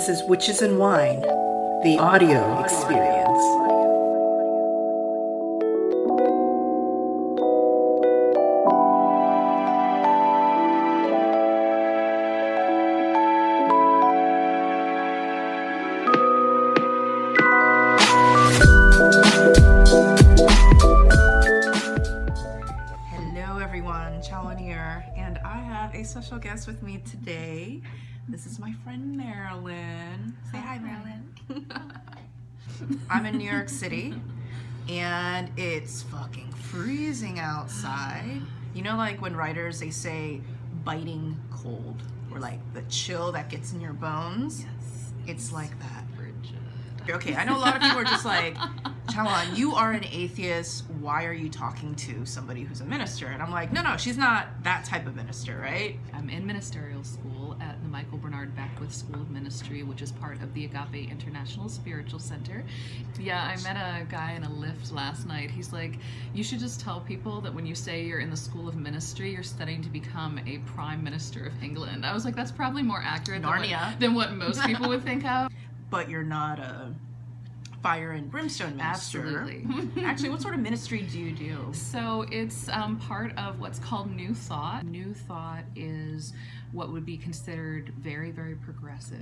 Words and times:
This 0.00 0.08
is 0.08 0.24
Witches 0.24 0.62
and 0.62 0.78
Wine, 0.78 1.20
the 1.20 1.98
audio 2.00 2.64
experience. 2.64 3.19
I'm 33.08 33.26
in 33.26 33.38
New 33.38 33.50
York 33.50 33.68
City, 33.68 34.14
and 34.88 35.50
it's 35.56 36.02
fucking 36.04 36.50
freezing 36.52 37.38
outside. 37.38 38.40
You 38.74 38.82
know, 38.82 38.96
like 38.96 39.20
when 39.20 39.34
writers 39.34 39.80
they 39.80 39.90
say 39.90 40.40
biting 40.84 41.36
cold, 41.50 42.02
or 42.30 42.38
like 42.38 42.60
the 42.74 42.82
chill 42.82 43.32
that 43.32 43.50
gets 43.50 43.72
in 43.72 43.80
your 43.80 43.92
bones. 43.92 44.64
Yes. 44.64 45.12
It's 45.26 45.52
like 45.52 45.78
that. 45.80 46.04
Okay, 47.08 47.34
I 47.34 47.44
know 47.44 47.56
a 47.56 47.58
lot 47.58 47.76
of 47.76 47.82
people 47.82 47.98
are 47.98 48.04
just 48.04 48.24
like, 48.24 48.56
Chalon, 49.08 49.56
you 49.56 49.74
are 49.74 49.92
an 49.92 50.04
atheist. 50.04 50.84
Why 51.00 51.24
are 51.24 51.32
you 51.32 51.48
talking 51.48 51.94
to 51.96 52.24
somebody 52.24 52.62
who's 52.62 52.80
a 52.80 52.84
minister? 52.84 53.26
And 53.26 53.42
I'm 53.42 53.50
like, 53.50 53.72
no, 53.72 53.82
no, 53.82 53.96
she's 53.96 54.18
not 54.18 54.48
that 54.62 54.84
type 54.84 55.06
of 55.06 55.16
minister, 55.16 55.58
right? 55.58 55.96
I'm 56.12 56.28
in 56.28 56.46
ministerial 56.46 57.02
school 57.02 57.39
Michael 58.00 58.16
Bernard 58.16 58.56
Beckwith 58.56 58.94
School 58.94 59.20
of 59.20 59.30
Ministry, 59.30 59.82
which 59.82 60.00
is 60.00 60.10
part 60.10 60.40
of 60.40 60.54
the 60.54 60.64
Agape 60.64 61.10
International 61.10 61.68
Spiritual 61.68 62.18
Center. 62.18 62.64
Yeah, 63.18 63.42
I 63.42 63.62
met 63.62 63.76
a 63.76 64.06
guy 64.06 64.32
in 64.32 64.42
a 64.42 64.50
lift 64.50 64.90
last 64.90 65.26
night. 65.26 65.50
He's 65.50 65.70
like, 65.70 65.98
You 66.32 66.42
should 66.42 66.60
just 66.60 66.80
tell 66.80 67.00
people 67.00 67.42
that 67.42 67.54
when 67.54 67.66
you 67.66 67.74
say 67.74 68.02
you're 68.02 68.20
in 68.20 68.30
the 68.30 68.38
School 68.38 68.66
of 68.68 68.74
Ministry, 68.74 69.30
you're 69.32 69.42
studying 69.42 69.82
to 69.82 69.90
become 69.90 70.40
a 70.46 70.60
Prime 70.72 71.04
Minister 71.04 71.44
of 71.44 71.62
England. 71.62 72.06
I 72.06 72.14
was 72.14 72.24
like, 72.24 72.34
That's 72.34 72.50
probably 72.50 72.82
more 72.82 73.02
accurate 73.04 73.42
than 73.42 73.50
what, 73.50 74.00
than 74.00 74.14
what 74.14 74.32
most 74.32 74.62
people 74.62 74.88
would 74.88 75.02
think 75.02 75.26
of. 75.26 75.52
But 75.90 76.08
you're 76.08 76.22
not 76.22 76.60
a 76.60 76.94
fire 77.82 78.12
and 78.12 78.30
brimstone 78.30 78.76
minister. 78.76 79.18
Absolutely. 79.20 79.66
Actually, 80.04 80.28
what 80.28 80.40
sort 80.40 80.54
of 80.54 80.60
ministry 80.60 81.02
do 81.02 81.18
you 81.18 81.32
do? 81.32 81.68
So 81.72 82.26
it's 82.30 82.68
um, 82.68 82.98
part 82.98 83.36
of 83.36 83.58
what's 83.60 83.78
called 83.78 84.14
New 84.14 84.34
Thought. 84.34 84.86
New 84.86 85.14
Thought 85.14 85.64
is 85.74 86.32
what 86.72 86.92
would 86.92 87.04
be 87.04 87.16
considered 87.16 87.92
very, 87.98 88.30
very 88.30 88.54
progressive. 88.54 89.18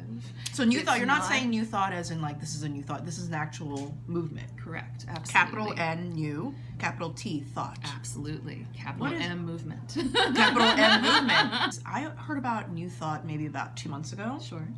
So 0.53 0.65
new 0.65 0.79
It's 0.81 0.87
thought. 0.89 0.99
You're 0.99 1.07
not, 1.07 1.21
not- 1.21 1.29
saying 1.29 1.49
new 1.51 1.65
thought 1.65 1.93
as 1.93 2.11
in 2.11 2.21
like 2.21 2.41
this 2.41 2.55
is 2.55 2.63
a 2.63 2.69
new 2.69 2.83
thought. 2.83 3.05
This 3.07 3.19
is 3.19 3.29
an 3.29 3.35
actual 3.35 3.97
movement. 4.07 4.49
Correct. 4.57 5.07
Absolutely. 5.09 5.33
Capital 5.33 5.75
N 5.79 6.11
new, 6.13 6.55
capital 6.79 7.11
T 7.11 7.41
thought. 7.41 7.79
Absolutely. 7.85 8.67
Capital 8.75 9.13
is- 9.15 9.21
M 9.23 9.47
movement. 9.47 9.89
Capital 10.35 10.63
M 10.69 11.03
movement. 11.03 11.79
I 11.87 12.11
heard 12.19 12.39
about 12.39 12.71
new 12.73 12.91
thought 12.91 13.25
maybe 13.27 13.47
about 13.47 13.77
two 13.77 13.89
months 13.89 14.13
ago, 14.13 14.39
Sure. 14.43 14.69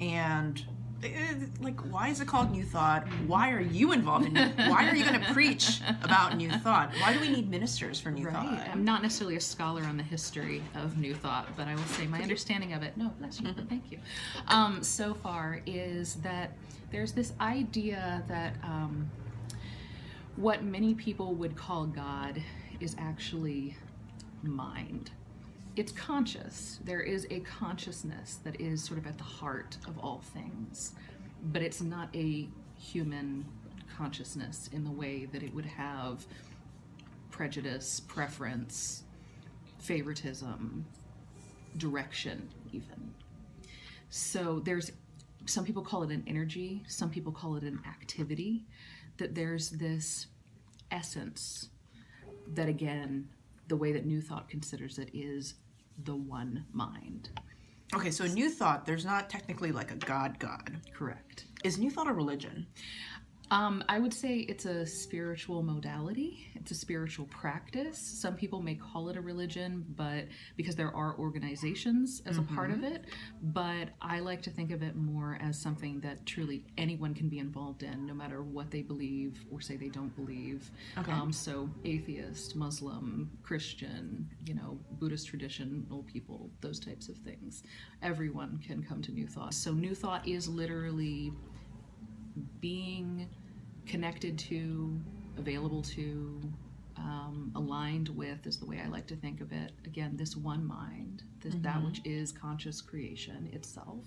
and 0.00 0.64
like, 1.60 1.78
why 1.92 2.08
is 2.08 2.20
it 2.20 2.26
called 2.26 2.50
new 2.50 2.64
thought? 2.64 3.06
Why 3.26 3.50
are 3.52 3.60
you 3.60 3.92
involved 3.92 4.26
in? 4.26 4.32
New, 4.34 4.40
why 4.68 4.88
are 4.88 4.94
you 4.94 5.04
going 5.04 5.20
to 5.20 5.32
preach 5.32 5.80
about 6.02 6.36
new 6.36 6.50
thought? 6.50 6.90
Why 7.00 7.12
do 7.12 7.20
we 7.20 7.28
need 7.28 7.48
ministers 7.48 8.00
for 8.00 8.10
new 8.10 8.26
Right. 8.26 8.34
thought? 8.34 8.68
I'm 8.72 8.84
not 8.84 9.02
necessarily 9.02 9.36
a 9.36 9.40
scholar 9.40 9.84
on 9.84 9.96
the 9.96 10.02
history 10.02 10.62
of 10.74 10.98
New 10.98 11.14
Thought, 11.14 11.46
but 11.56 11.68
I 11.68 11.74
will 11.74 11.82
say 11.84 12.06
my 12.06 12.20
understanding 12.20 12.72
of 12.72 12.82
it, 12.82 12.96
no, 12.96 13.10
bless 13.20 13.40
you, 13.40 13.52
thank 13.68 13.90
you, 13.92 13.98
um, 14.48 14.82
so 14.82 15.14
far 15.14 15.60
is 15.66 16.14
that 16.16 16.52
there's 16.90 17.12
this 17.12 17.32
idea 17.40 18.24
that 18.28 18.54
um, 18.64 19.08
what 20.36 20.64
many 20.64 20.94
people 20.94 21.34
would 21.34 21.56
call 21.56 21.86
God 21.86 22.42
is 22.80 22.96
actually 22.98 23.76
mind. 24.42 25.10
It's 25.78 25.92
conscious. 25.92 26.80
There 26.82 27.02
is 27.02 27.24
a 27.30 27.38
consciousness 27.38 28.40
that 28.42 28.60
is 28.60 28.82
sort 28.82 28.98
of 28.98 29.06
at 29.06 29.16
the 29.16 29.22
heart 29.22 29.76
of 29.86 29.96
all 30.00 30.20
things, 30.34 30.94
but 31.52 31.62
it's 31.62 31.80
not 31.80 32.08
a 32.16 32.48
human 32.76 33.46
consciousness 33.96 34.68
in 34.72 34.82
the 34.82 34.90
way 34.90 35.26
that 35.26 35.44
it 35.44 35.54
would 35.54 35.66
have 35.66 36.26
prejudice, 37.30 38.00
preference, 38.00 39.04
favoritism, 39.78 40.84
direction, 41.76 42.48
even. 42.72 43.14
So 44.10 44.58
there's 44.58 44.90
some 45.46 45.64
people 45.64 45.82
call 45.82 46.02
it 46.02 46.10
an 46.10 46.24
energy, 46.26 46.82
some 46.88 47.08
people 47.08 47.30
call 47.30 47.54
it 47.54 47.62
an 47.62 47.78
activity, 47.86 48.64
that 49.18 49.36
there's 49.36 49.70
this 49.70 50.26
essence 50.90 51.68
that, 52.48 52.68
again, 52.68 53.28
the 53.68 53.76
way 53.76 53.92
that 53.92 54.06
New 54.06 54.20
Thought 54.20 54.48
considers 54.48 54.98
it 54.98 55.10
is 55.14 55.54
the 56.04 56.14
one 56.16 56.64
mind. 56.72 57.30
Okay, 57.94 58.10
so 58.10 58.26
new 58.26 58.50
thought. 58.50 58.84
There's 58.84 59.04
not 59.04 59.30
technically 59.30 59.72
like 59.72 59.90
a 59.90 59.96
god 59.96 60.38
god. 60.38 60.76
Correct. 60.92 61.44
Is 61.64 61.78
new 61.78 61.90
thought 61.90 62.06
a 62.08 62.12
religion? 62.12 62.66
Um, 63.50 63.82
I 63.88 63.98
would 63.98 64.12
say 64.12 64.38
it's 64.38 64.66
a 64.66 64.84
spiritual 64.84 65.62
modality. 65.62 66.46
It's 66.54 66.70
a 66.70 66.74
spiritual 66.74 67.26
practice. 67.26 67.98
Some 67.98 68.34
people 68.34 68.60
may 68.60 68.74
call 68.74 69.08
it 69.08 69.16
a 69.16 69.20
religion, 69.20 69.86
but 69.96 70.26
because 70.56 70.76
there 70.76 70.94
are 70.94 71.16
organizations 71.18 72.22
as 72.26 72.38
a 72.38 72.42
part 72.42 72.70
of 72.70 72.84
it. 72.84 73.04
But 73.42 73.90
I 74.02 74.20
like 74.20 74.42
to 74.42 74.50
think 74.50 74.70
of 74.70 74.82
it 74.82 74.96
more 74.96 75.38
as 75.40 75.58
something 75.58 76.00
that 76.00 76.26
truly 76.26 76.64
anyone 76.76 77.14
can 77.14 77.28
be 77.28 77.38
involved 77.38 77.82
in, 77.82 78.06
no 78.06 78.14
matter 78.14 78.42
what 78.42 78.70
they 78.70 78.82
believe 78.82 79.44
or 79.50 79.60
say 79.60 79.76
they 79.76 79.88
don't 79.88 80.14
believe. 80.14 80.70
Okay. 80.98 81.12
Um, 81.12 81.32
so 81.32 81.70
atheist, 81.84 82.54
Muslim, 82.56 83.30
Christian, 83.42 84.28
you 84.44 84.54
know, 84.54 84.78
Buddhist 84.92 85.28
traditional 85.28 86.02
people, 86.02 86.50
those 86.60 86.78
types 86.78 87.08
of 87.08 87.16
things. 87.18 87.62
Everyone 88.02 88.60
can 88.66 88.82
come 88.82 89.00
to 89.02 89.12
New 89.12 89.26
Thought. 89.26 89.54
So 89.54 89.72
New 89.72 89.94
Thought 89.94 90.26
is 90.26 90.48
literally 90.48 91.32
being 92.60 93.28
connected 93.86 94.38
to, 94.38 94.98
available 95.36 95.82
to, 95.82 96.40
um, 96.96 97.52
aligned 97.54 98.08
with 98.10 98.46
is 98.46 98.58
the 98.58 98.66
way 98.66 98.80
I 98.84 98.88
like 98.88 99.06
to 99.08 99.16
think 99.16 99.40
of 99.40 99.52
it. 99.52 99.72
Again, 99.84 100.16
this 100.16 100.36
one 100.36 100.66
mind, 100.66 101.22
this, 101.40 101.54
that 101.60 101.82
which 101.84 102.00
is 102.04 102.32
conscious 102.32 102.80
creation 102.80 103.48
itself. 103.52 104.04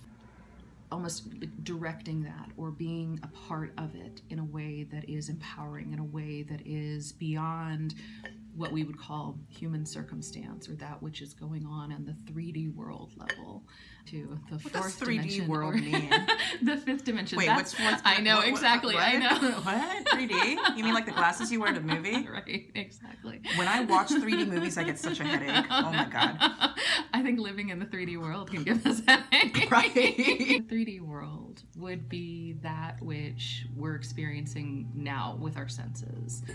Almost 0.91 1.29
directing 1.63 2.21
that 2.23 2.49
or 2.57 2.69
being 2.69 3.19
a 3.23 3.27
part 3.27 3.71
of 3.77 3.95
it 3.95 4.21
in 4.29 4.39
a 4.39 4.43
way 4.43 4.83
that 4.91 5.09
is 5.09 5.29
empowering, 5.29 5.93
in 5.93 5.99
a 5.99 6.03
way 6.03 6.43
that 6.43 6.61
is 6.65 7.13
beyond 7.13 7.95
what 8.55 8.73
we 8.73 8.83
would 8.83 8.99
call 8.99 9.39
human 9.47 9.85
circumstance 9.85 10.67
or 10.67 10.73
that 10.73 11.01
which 11.01 11.21
is 11.21 11.33
going 11.33 11.65
on 11.65 11.91
in 11.93 12.05
the 12.05 12.11
3D 12.31 12.75
world 12.75 13.13
level 13.15 13.63
to 14.07 14.39
the 14.49 14.55
What 14.57 14.73
fourth 14.73 14.99
3D 14.99 15.05
dimension 15.15 15.47
world 15.47 15.75
mean? 15.75 16.09
the 16.61 16.77
fifth 16.77 17.03
dimension. 17.03 17.37
Wait, 17.37 17.47
That's, 17.47 17.73
what's 17.73 17.73
fourth? 17.73 18.01
I 18.05 18.19
know 18.21 18.35
what- 18.37 18.45
what- 18.45 18.49
exactly. 18.49 18.95
I 18.97 19.17
know. 19.17 19.51
what 19.61 20.05
3D? 20.05 20.77
You 20.77 20.83
mean 20.83 20.93
like 20.93 21.05
the 21.05 21.11
glasses 21.11 21.51
you 21.51 21.59
wear 21.59 21.69
in 21.69 21.77
a 21.77 21.81
movie? 21.95 22.27
right, 22.27 22.69
exactly. 22.75 23.41
When 23.55 23.67
I 23.67 23.83
watch 23.83 24.07
3D 24.09 24.47
movies, 24.47 24.77
I 24.77 24.83
get 24.83 24.97
such 24.99 25.19
a 25.19 25.23
headache. 25.25 25.65
Oh 25.69 25.91
my 25.91 26.05
god. 26.05 26.37
I 27.13 27.21
think 27.21 27.39
living 27.39 27.69
in 27.69 27.79
the 27.79 27.85
3D 27.85 28.17
world 28.19 28.49
can 28.51 28.63
give 28.63 28.85
us 28.85 29.01
headache. 29.07 29.69
Right. 29.69 29.93
3D 29.93 31.01
world 31.01 31.50
would 31.77 32.09
be 32.09 32.53
that 32.61 33.01
which 33.01 33.65
we're 33.75 33.95
experiencing 33.95 34.89
now 34.95 35.37
with 35.39 35.57
our 35.57 35.67
senses. 35.67 36.43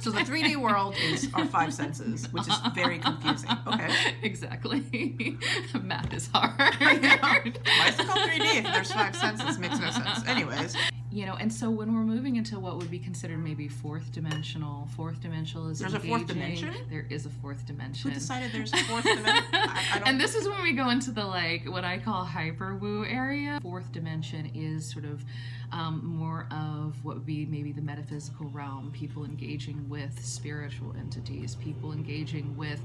So 0.00 0.10
the 0.10 0.20
3D 0.20 0.56
world 0.56 0.94
is 1.02 1.28
our 1.34 1.44
five 1.44 1.74
senses, 1.74 2.32
which 2.32 2.46
is 2.48 2.54
very 2.74 2.98
confusing. 2.98 3.50
Okay. 3.66 3.90
exactly. 4.22 5.36
Math 5.82 6.12
is 6.14 6.28
hard. 6.32 6.58
Why 6.80 7.88
is 7.88 7.98
it 7.98 8.06
called 8.06 8.28
3D 8.30 8.56
if 8.58 8.64
there's 8.64 8.92
five 8.92 9.14
senses? 9.14 9.58
Makes 9.58 9.80
no 9.80 9.90
sense. 9.90 10.26
Anyways, 10.26 10.76
you 11.18 11.26
know 11.26 11.34
and 11.40 11.52
so 11.52 11.68
when 11.68 11.92
we're 11.92 12.04
moving 12.04 12.36
into 12.36 12.60
what 12.60 12.76
would 12.76 12.90
be 12.92 12.98
considered 12.98 13.42
maybe 13.42 13.66
fourth 13.66 14.12
dimensional 14.12 14.86
fourth 14.94 15.20
dimensional 15.20 15.68
is 15.68 15.80
There's 15.80 15.92
a 15.92 15.98
fourth 15.98 16.28
dimension? 16.28 16.72
there 16.88 17.06
is 17.10 17.26
a 17.26 17.28
fourth 17.28 17.66
dimension 17.66 18.10
Who 18.10 18.14
decided 18.14 18.52
there's 18.52 18.72
a 18.72 18.76
fourth 18.90 19.02
dimension? 19.02 19.48
I, 19.52 19.84
I 19.94 20.02
and 20.06 20.20
this 20.20 20.36
is 20.36 20.48
when 20.48 20.62
we 20.62 20.72
go 20.72 20.90
into 20.90 21.10
the 21.10 21.24
like 21.24 21.68
what 21.68 21.84
I 21.84 21.98
call 21.98 22.24
hyper 22.24 22.76
woo 22.76 23.04
area. 23.04 23.58
Fourth 23.62 23.90
dimension 23.90 24.52
is 24.54 24.88
sort 24.88 25.04
of 25.04 25.24
um, 25.72 26.00
more 26.04 26.46
of 26.52 27.04
what 27.04 27.16
would 27.16 27.26
be 27.26 27.46
maybe 27.46 27.72
the 27.72 27.82
metaphysical 27.82 28.48
realm, 28.50 28.92
people 28.94 29.24
engaging 29.24 29.88
with 29.88 30.24
spiritual 30.24 30.94
entities, 30.98 31.56
people 31.56 31.92
engaging 31.92 32.56
with 32.56 32.80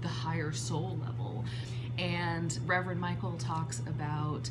the 0.00 0.08
higher 0.08 0.52
soul 0.52 0.98
level. 1.04 1.44
And 1.98 2.58
Reverend 2.66 3.00
Michael 3.00 3.34
talks 3.34 3.80
about 3.80 4.50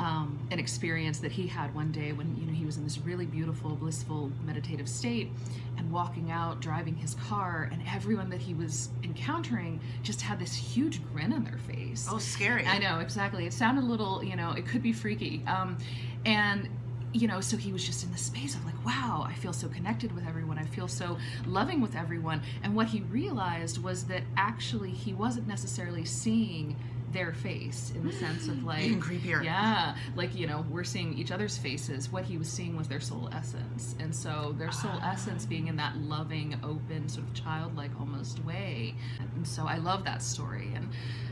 um, 0.00 0.38
an 0.50 0.58
experience 0.58 1.18
that 1.18 1.30
he 1.30 1.46
had 1.46 1.74
one 1.74 1.92
day 1.92 2.12
when 2.12 2.34
you 2.36 2.46
know 2.46 2.52
he 2.54 2.64
was 2.64 2.78
in 2.78 2.84
this 2.84 2.98
really 2.98 3.26
beautiful, 3.26 3.76
blissful, 3.76 4.32
meditative 4.46 4.88
state, 4.88 5.28
and 5.76 5.92
walking 5.92 6.30
out, 6.30 6.60
driving 6.60 6.96
his 6.96 7.14
car, 7.14 7.68
and 7.70 7.82
everyone 7.86 8.30
that 8.30 8.40
he 8.40 8.54
was 8.54 8.88
encountering 9.04 9.78
just 10.02 10.22
had 10.22 10.38
this 10.38 10.54
huge 10.54 11.02
grin 11.12 11.34
on 11.34 11.44
their 11.44 11.58
face. 11.58 12.08
oh, 12.10 12.18
scary. 12.18 12.64
I 12.64 12.78
know 12.78 13.00
exactly. 13.00 13.46
It 13.46 13.52
sounded 13.52 13.84
a 13.84 13.86
little, 13.86 14.24
you 14.24 14.36
know, 14.36 14.52
it 14.52 14.66
could 14.66 14.82
be 14.82 14.92
freaky, 14.92 15.42
um, 15.46 15.76
and 16.24 16.70
you 17.12 17.26
know, 17.26 17.40
so 17.40 17.56
he 17.56 17.72
was 17.72 17.84
just 17.84 18.04
in 18.04 18.12
the 18.12 18.18
space 18.18 18.54
of 18.54 18.64
like, 18.64 18.86
wow, 18.86 19.26
I 19.28 19.34
feel 19.34 19.52
so 19.52 19.68
connected 19.68 20.12
with 20.12 20.24
everyone. 20.26 20.58
I 20.58 20.64
feel 20.64 20.86
so 20.86 21.18
loving 21.44 21.80
with 21.80 21.96
everyone. 21.96 22.40
And 22.62 22.74
what 22.74 22.86
he 22.86 23.00
realized 23.00 23.82
was 23.82 24.04
that 24.04 24.22
actually 24.36 24.92
he 24.92 25.12
wasn't 25.12 25.48
necessarily 25.48 26.04
seeing 26.04 26.76
their 27.12 27.32
face 27.32 27.92
in 27.94 28.06
the 28.06 28.12
sense 28.12 28.48
of 28.48 28.62
like 28.64 28.82
Even 28.84 29.00
creepier. 29.00 29.42
yeah 29.42 29.96
like 30.16 30.34
you 30.34 30.46
know 30.46 30.64
we're 30.70 30.84
seeing 30.84 31.14
each 31.14 31.30
other's 31.32 31.56
faces. 31.58 32.10
What 32.10 32.24
he 32.24 32.36
was 32.38 32.48
seeing 32.48 32.76
was 32.76 32.88
their 32.88 33.00
soul 33.00 33.28
essence. 33.32 33.94
And 33.98 34.14
so 34.14 34.54
their 34.58 34.72
soul 34.72 34.92
ah. 34.94 35.12
essence 35.12 35.44
being 35.44 35.66
in 35.68 35.76
that 35.76 35.96
loving 35.96 36.58
open 36.62 37.08
sort 37.08 37.26
of 37.26 37.34
childlike 37.34 37.90
almost 37.98 38.44
way 38.44 38.94
and 39.40 39.48
so 39.48 39.64
i 39.66 39.78
love 39.78 40.04
that 40.04 40.20
story 40.22 40.70
and 40.74 40.86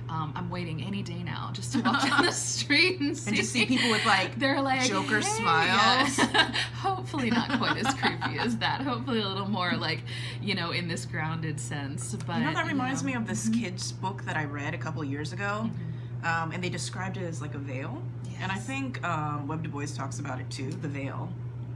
um, 0.09 0.33
i'm 0.35 0.49
waiting 0.49 0.83
any 0.83 1.03
day 1.03 1.23
now 1.23 1.51
just 1.53 1.73
to 1.75 1.81
walk 1.83 2.03
down 2.09 2.25
the 2.25 2.33
street 2.33 2.99
and 3.01 3.15
see, 3.15 3.29
and 3.29 3.37
just 3.37 3.53
see 3.53 3.67
people 3.67 3.91
with 3.91 4.03
like 4.07 4.39
they're 4.39 4.63
like 4.63 4.89
Joker 4.89 5.17
"Hey." 5.17 5.37
smiles. 5.37 6.17
Yes. 6.19 6.57
hopefully 6.77 7.29
not 7.29 7.59
quite 7.59 7.77
as 7.77 7.93
creepy 7.97 8.39
as 8.39 8.57
that 8.57 8.81
hopefully 8.81 9.21
a 9.21 9.29
little 9.29 9.47
more 9.51 9.73
like 9.77 10.01
you 10.41 10.55
know 10.55 10.71
in 10.71 10.89
this 10.89 11.05
grounded 11.05 11.61
sense 11.61 12.15
but 12.27 12.39
You 12.39 12.45
know 12.47 12.55
that 12.55 12.67
reminds 12.67 13.03
know. 13.03 13.09
me 13.09 13.15
of 13.17 13.27
this 13.27 13.51
kid's 13.51 13.93
book 13.93 14.25
that 14.25 14.37
I 14.39 14.45
read 14.47 14.73
a 14.73 14.79
couple 14.79 15.05
years 15.05 15.35
ago, 15.35 15.69
um, 16.25 16.53
and 16.53 16.65
they 16.65 16.71
described 16.71 17.19
it 17.19 17.25
as 17.25 17.43
like 17.43 17.55
a 17.55 17.59
veil. 17.59 18.03
And 18.41 18.51
I 18.51 18.57
think 18.57 19.05
um, 19.05 19.47
Webb 19.47 19.63
Du 19.65 19.69
Bois 19.69 19.87
talks 19.95 20.21
about 20.21 20.41
it 20.41 20.49
too, 20.49 20.71
the 20.71 20.89
veil 20.89 21.29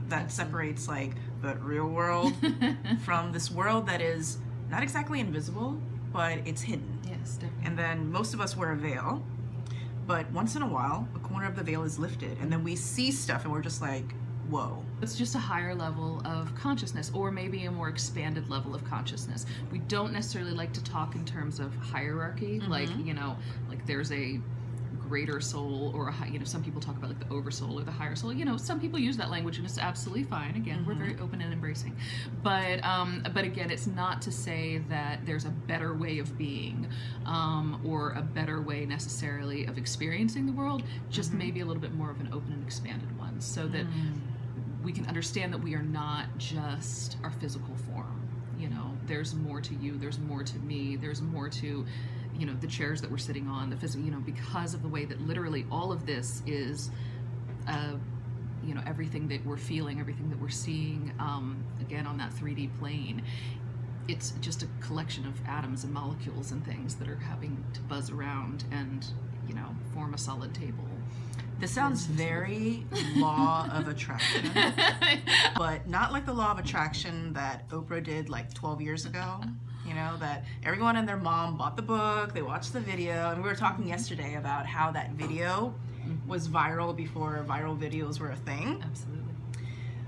that 0.07 0.31
separates 0.31 0.87
like 0.87 1.11
the 1.43 1.53
real 1.57 1.87
world 1.87 2.33
from 3.03 3.31
this 3.31 3.51
world 3.51 3.85
that 3.87 4.01
is 4.01 4.37
not 4.71 4.81
exactly 4.81 5.19
invisible, 5.19 5.77
but 6.13 6.39
it's 6.45 6.61
hidden. 6.61 6.99
yes 7.05 7.33
definitely 7.33 7.65
And 7.65 7.77
then 7.77 8.11
most 8.11 8.33
of 8.33 8.39
us 8.39 8.55
wear 8.55 8.71
a 8.71 8.77
veil, 8.77 9.23
but 10.05 10.29
once 10.31 10.55
in 10.55 10.61
a 10.61 10.67
while, 10.67 11.07
a 11.15 11.19
corner 11.19 11.47
of 11.47 11.55
the 11.55 11.63
veil 11.63 11.83
is 11.83 11.97
lifted, 11.99 12.37
and 12.39 12.51
then 12.51 12.63
we 12.63 12.75
see 12.75 13.11
stuff, 13.11 13.43
and 13.43 13.51
we're 13.51 13.61
just 13.61 13.81
like, 13.81 14.13
whoa. 14.49 14.83
It's 15.01 15.17
just 15.17 15.35
a 15.35 15.39
higher 15.39 15.73
level 15.73 16.21
of 16.25 16.53
consciousness, 16.55 17.11
or 17.13 17.31
maybe 17.31 17.65
a 17.65 17.71
more 17.71 17.89
expanded 17.89 18.49
level 18.49 18.75
of 18.75 18.83
consciousness. 18.85 19.45
We 19.71 19.79
don't 19.79 20.13
necessarily 20.13 20.51
like 20.51 20.71
to 20.73 20.83
talk 20.83 21.15
in 21.15 21.25
terms 21.25 21.59
of 21.59 21.75
hierarchy, 21.75 22.59
like, 22.59 22.89
mm-hmm. 22.89 23.07
you 23.07 23.13
know, 23.13 23.35
like 23.69 23.85
there's 23.85 24.11
a 24.11 24.39
greater 25.07 25.39
soul 25.39 25.91
or 25.95 26.07
a 26.07 26.11
high, 26.11 26.27
you 26.27 26.39
know, 26.39 26.45
some 26.45 26.63
people 26.63 26.81
talk 26.81 26.97
about 26.97 27.09
like 27.09 27.19
the 27.19 27.33
oversoul 27.33 27.79
or 27.79 27.83
the 27.83 27.91
higher 27.91 28.15
soul. 28.15 28.33
You 28.33 28.45
know, 28.45 28.57
some 28.57 28.79
people 28.79 28.99
use 28.99 29.17
that 29.17 29.29
language 29.29 29.57
and 29.57 29.65
it's 29.65 29.77
absolutely 29.77 30.23
fine. 30.23 30.55
Again, 30.55 30.85
we're 30.85 30.95
very 30.95 31.17
open 31.19 31.41
and 31.41 31.53
embracing. 31.53 31.95
But 32.41 32.83
um, 32.83 33.23
but 33.33 33.43
again, 33.43 33.69
it's 33.71 33.87
not 33.87 34.21
to 34.23 34.31
say 34.31 34.79
that 34.89 35.25
there's 35.25 35.45
a 35.45 35.49
better 35.49 35.93
way 35.93 36.19
of 36.19 36.37
being 36.37 36.87
um, 37.25 37.81
or 37.85 38.11
a 38.11 38.21
better 38.21 38.61
way 38.61 38.85
necessarily 38.85 39.65
of 39.65 39.77
experiencing 39.77 40.45
the 40.45 40.53
world, 40.53 40.83
just 41.09 41.33
maybe 41.33 41.61
a 41.61 41.65
little 41.65 41.81
bit 41.81 41.93
more 41.93 42.09
of 42.09 42.19
an 42.19 42.29
open 42.33 42.53
and 42.53 42.63
expanded 42.63 43.17
one 43.17 43.39
so 43.39 43.67
that 43.67 43.85
we 44.83 44.91
can 44.91 45.05
understand 45.07 45.53
that 45.53 45.61
we 45.61 45.75
are 45.75 45.81
not 45.81 46.25
just 46.37 47.17
our 47.23 47.31
physical 47.31 47.75
form. 47.89 48.19
You 48.59 48.69
know, 48.69 48.91
there's 49.07 49.33
more 49.33 49.61
to 49.61 49.73
you, 49.75 49.97
there's 49.97 50.19
more 50.19 50.43
to 50.43 50.59
me, 50.59 50.95
there's 50.95 51.21
more 51.21 51.49
to, 51.49 51.85
you 52.37 52.45
know, 52.45 52.53
the 52.59 52.67
chairs 52.67 53.01
that 53.01 53.11
we're 53.11 53.17
sitting 53.17 53.47
on, 53.47 53.69
the 53.69 53.77
physical, 53.77 54.05
you 54.05 54.11
know, 54.11 54.19
because 54.19 54.73
of 54.73 54.81
the 54.81 54.87
way 54.87 55.05
that 55.05 55.21
literally 55.21 55.65
all 55.71 55.91
of 55.91 56.05
this 56.05 56.41
is, 56.45 56.89
uh, 57.67 57.93
you 58.65 58.73
know, 58.73 58.81
everything 58.85 59.27
that 59.27 59.45
we're 59.45 59.57
feeling, 59.57 59.99
everything 59.99 60.29
that 60.29 60.39
we're 60.39 60.49
seeing, 60.49 61.11
um, 61.19 61.63
again, 61.81 62.07
on 62.07 62.17
that 62.17 62.31
3D 62.31 62.69
plane. 62.79 63.23
It's 64.07 64.31
just 64.41 64.63
a 64.63 64.67
collection 64.81 65.25
of 65.25 65.33
atoms 65.47 65.83
and 65.83 65.93
molecules 65.93 66.51
and 66.51 66.65
things 66.65 66.95
that 66.95 67.07
are 67.07 67.15
having 67.15 67.63
to 67.73 67.81
buzz 67.81 68.09
around 68.09 68.65
and, 68.71 69.05
you 69.47 69.53
know, 69.53 69.67
form 69.93 70.13
a 70.13 70.17
solid 70.17 70.53
table. 70.53 70.83
This 71.59 71.71
sounds 71.71 72.05
very 72.05 72.85
law 73.15 73.69
of 73.71 73.87
attraction, 73.87 74.49
but 75.55 75.87
not 75.87 76.11
like 76.11 76.25
the 76.25 76.33
law 76.33 76.51
of 76.51 76.59
attraction 76.59 77.31
that 77.33 77.69
Oprah 77.69 78.03
did 78.03 78.27
like 78.27 78.53
12 78.53 78.81
years 78.81 79.05
ago. 79.05 79.39
You 79.93 79.99
know, 79.99 80.17
that 80.21 80.43
everyone 80.65 80.95
and 80.95 81.07
their 81.07 81.17
mom 81.17 81.55
bought 81.55 81.75
the 81.75 81.83
book, 81.83 82.33
they 82.33 82.41
watched 82.41 82.73
the 82.73 82.79
video, 82.79 83.29
and 83.29 83.43
we 83.43 83.47
were 83.47 83.55
talking 83.55 83.87
yesterday 83.87 84.35
about 84.35 84.65
how 84.65 84.89
that 84.89 85.11
video 85.11 85.75
was 86.27 86.47
viral 86.47 86.95
before 86.95 87.45
viral 87.47 87.77
videos 87.77 88.19
were 88.19 88.31
a 88.31 88.35
thing. 88.35 88.81
Absolutely. 88.83 89.33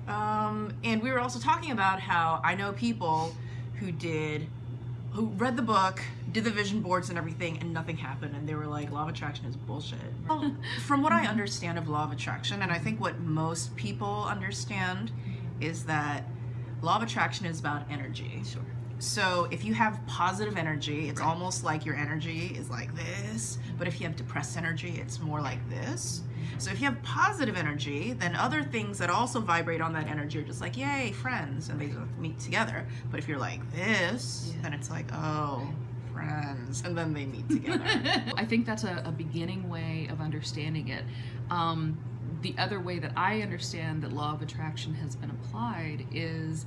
Um, 0.07 0.73
and 0.83 1.03
we 1.03 1.11
were 1.11 1.19
also 1.19 1.39
talking 1.39 1.69
about 1.69 1.99
how 1.99 2.41
I 2.43 2.55
know 2.55 2.73
people 2.73 3.35
who 3.75 3.91
did, 3.91 4.47
who 5.11 5.27
read 5.27 5.55
the 5.55 5.61
book, 5.61 6.01
did 6.31 6.45
the 6.45 6.51
vision 6.51 6.81
boards 6.81 7.09
and 7.09 7.17
everything, 7.17 7.59
and 7.59 7.71
nothing 7.71 7.97
happened. 7.97 8.35
And 8.35 8.49
they 8.49 8.55
were 8.55 8.65
like, 8.65 8.91
law 8.91 9.03
of 9.03 9.09
attraction 9.09 9.45
is 9.45 9.55
bullshit. 9.55 9.99
Well, 10.27 10.55
from 10.87 11.03
what 11.03 11.11
I 11.11 11.27
understand 11.27 11.77
of 11.77 11.87
law 11.87 12.05
of 12.05 12.11
attraction, 12.11 12.63
and 12.63 12.71
I 12.71 12.79
think 12.79 12.99
what 12.99 13.19
most 13.19 13.75
people 13.75 14.25
understand 14.27 15.11
is 15.61 15.85
that 15.85 16.23
law 16.81 16.95
of 16.95 17.03
attraction 17.03 17.45
is 17.45 17.59
about 17.59 17.83
energy. 17.91 18.41
Sure. 18.43 18.63
So 18.99 19.47
if 19.51 19.63
you 19.63 19.73
have 19.73 19.99
positive 20.07 20.57
energy, 20.57 21.09
it's 21.09 21.19
almost 21.21 21.63
like 21.63 21.85
your 21.85 21.95
energy 21.95 22.55
is 22.57 22.69
like 22.69 22.89
this. 22.95 23.57
But 23.77 23.87
if 23.87 23.99
you 23.99 24.07
have 24.07 24.15
depressed 24.15 24.57
energy, 24.57 24.99
it's 25.01 25.19
more 25.19 25.41
like 25.41 25.59
this. 25.69 26.21
So 26.57 26.71
if 26.71 26.79
you 26.79 26.85
have 26.85 27.01
positive 27.03 27.57
energy, 27.57 28.13
then 28.13 28.35
other 28.35 28.63
things 28.63 28.97
that 28.99 29.09
also 29.09 29.41
vibrate 29.41 29.81
on 29.81 29.91
that 29.93 30.07
energy 30.07 30.39
are 30.39 30.43
just 30.43 30.61
like, 30.61 30.77
yay, 30.77 31.11
friends, 31.11 31.67
and 31.69 31.79
they 31.79 31.91
meet 32.17 32.39
together. 32.39 32.85
But 33.11 33.19
if 33.19 33.27
you're 33.27 33.39
like 33.39 33.59
this, 33.73 34.53
Yeah. 34.55 34.61
then 34.63 34.73
it's 34.73 34.89
like, 34.89 35.07
oh, 35.13 35.67
friends, 36.13 36.81
and 36.85 36.97
then 36.97 37.13
they 37.13 37.25
meet 37.25 37.49
together. 37.49 37.83
I 38.37 38.45
think 38.45 38.65
that's 38.65 38.85
a, 38.85 39.03
a 39.05 39.11
beginning 39.11 39.67
way 39.69 40.07
of 40.09 40.21
understanding 40.21 40.87
it. 40.87 41.03
Um, 41.49 41.97
the 42.41 42.55
other 42.57 42.79
way 42.79 42.99
that 42.99 43.11
I 43.17 43.41
understand 43.41 44.01
that 44.03 44.13
law 44.13 44.33
of 44.33 44.41
attraction 44.41 44.93
has 44.95 45.15
been 45.15 45.31
applied 45.31 46.05
is 46.13 46.65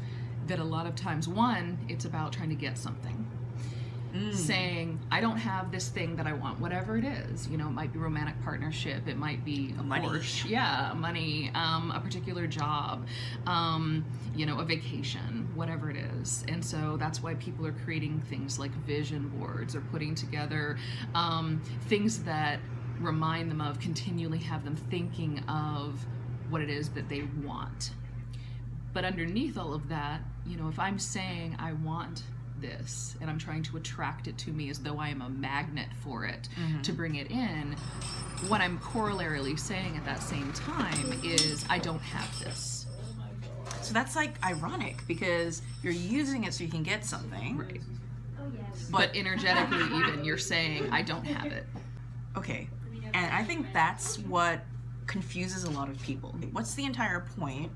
that 0.48 0.58
a 0.58 0.64
lot 0.64 0.86
of 0.86 0.94
times, 0.94 1.28
one, 1.28 1.78
it's 1.88 2.04
about 2.04 2.32
trying 2.32 2.48
to 2.50 2.54
get 2.54 2.76
something. 2.78 3.26
Mm. 4.14 4.34
Saying, 4.34 5.00
I 5.10 5.20
don't 5.20 5.36
have 5.36 5.70
this 5.70 5.90
thing 5.90 6.16
that 6.16 6.26
I 6.26 6.32
want, 6.32 6.60
whatever 6.60 6.96
it 6.96 7.04
is. 7.04 7.46
You 7.46 7.58
know, 7.58 7.68
it 7.68 7.72
might 7.72 7.92
be 7.92 7.98
romantic 7.98 8.42
partnership, 8.42 9.06
it 9.06 9.18
might 9.18 9.44
be 9.44 9.74
a 9.78 9.82
Money. 9.82 10.08
Porsche, 10.08 10.48
yeah, 10.48 10.94
money, 10.96 11.50
um, 11.54 11.90
a 11.90 12.00
particular 12.00 12.46
job, 12.46 13.06
um, 13.46 14.06
you 14.34 14.46
know, 14.46 14.60
a 14.60 14.64
vacation, 14.64 15.46
whatever 15.54 15.90
it 15.90 15.96
is. 15.96 16.42
And 16.48 16.64
so 16.64 16.96
that's 16.98 17.22
why 17.22 17.34
people 17.34 17.66
are 17.66 17.76
creating 17.84 18.20
things 18.30 18.58
like 18.58 18.72
vision 18.86 19.28
boards 19.28 19.76
or 19.76 19.82
putting 19.82 20.14
together 20.14 20.78
um, 21.14 21.60
things 21.88 22.22
that 22.22 22.60
remind 23.00 23.50
them 23.50 23.60
of, 23.60 23.78
continually 23.78 24.38
have 24.38 24.64
them 24.64 24.74
thinking 24.74 25.40
of 25.48 26.04
what 26.48 26.62
it 26.62 26.70
is 26.70 26.88
that 26.90 27.10
they 27.10 27.24
want. 27.44 27.90
But 28.94 29.04
underneath 29.04 29.58
all 29.58 29.74
of 29.74 29.90
that, 29.90 30.22
you 30.48 30.56
know, 30.56 30.68
if 30.68 30.78
I'm 30.78 30.98
saying 30.98 31.56
I 31.58 31.74
want 31.74 32.22
this 32.60 33.16
and 33.20 33.30
I'm 33.30 33.38
trying 33.38 33.62
to 33.64 33.76
attract 33.76 34.26
it 34.26 34.36
to 34.38 34.50
me 34.50 34.70
as 34.70 34.78
though 34.78 34.98
I 34.98 35.08
am 35.08 35.22
a 35.22 35.28
magnet 35.28 35.88
for 36.02 36.24
it 36.24 36.48
mm-hmm. 36.58 36.82
to 36.82 36.92
bring 36.92 37.16
it 37.16 37.30
in, 37.30 37.76
what 38.48 38.60
I'm 38.60 38.78
corollarily 38.78 39.58
saying 39.58 39.96
at 39.96 40.04
that 40.04 40.22
same 40.22 40.52
time 40.52 41.20
is 41.22 41.64
I 41.68 41.78
don't 41.78 42.00
have 42.00 42.38
this. 42.40 42.86
So 43.82 43.94
that's 43.94 44.16
like 44.16 44.44
ironic 44.44 45.06
because 45.06 45.62
you're 45.82 45.92
using 45.92 46.44
it 46.44 46.54
so 46.54 46.64
you 46.64 46.70
can 46.70 46.82
get 46.82 47.04
something. 47.04 47.58
Right. 47.58 47.80
Oh, 48.40 48.50
but 48.90 48.90
But 48.90 49.10
energetically, 49.16 49.84
even, 49.96 50.24
you're 50.24 50.38
saying 50.38 50.90
I 50.90 51.02
don't 51.02 51.24
have 51.24 51.52
it. 51.52 51.66
Okay. 52.36 52.68
And 53.14 53.32
I 53.32 53.42
think 53.44 53.72
that's 53.72 54.18
what 54.18 54.60
confuses 55.06 55.64
a 55.64 55.70
lot 55.70 55.88
of 55.88 56.00
people. 56.02 56.34
What's 56.52 56.74
the 56.74 56.84
entire 56.84 57.26
point 57.38 57.72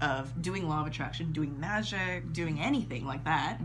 of 0.00 0.42
doing 0.42 0.68
law 0.68 0.82
of 0.82 0.86
attraction, 0.86 1.32
doing 1.32 1.58
magic, 1.58 2.32
doing 2.32 2.60
anything 2.60 3.06
like 3.06 3.24
that, 3.24 3.60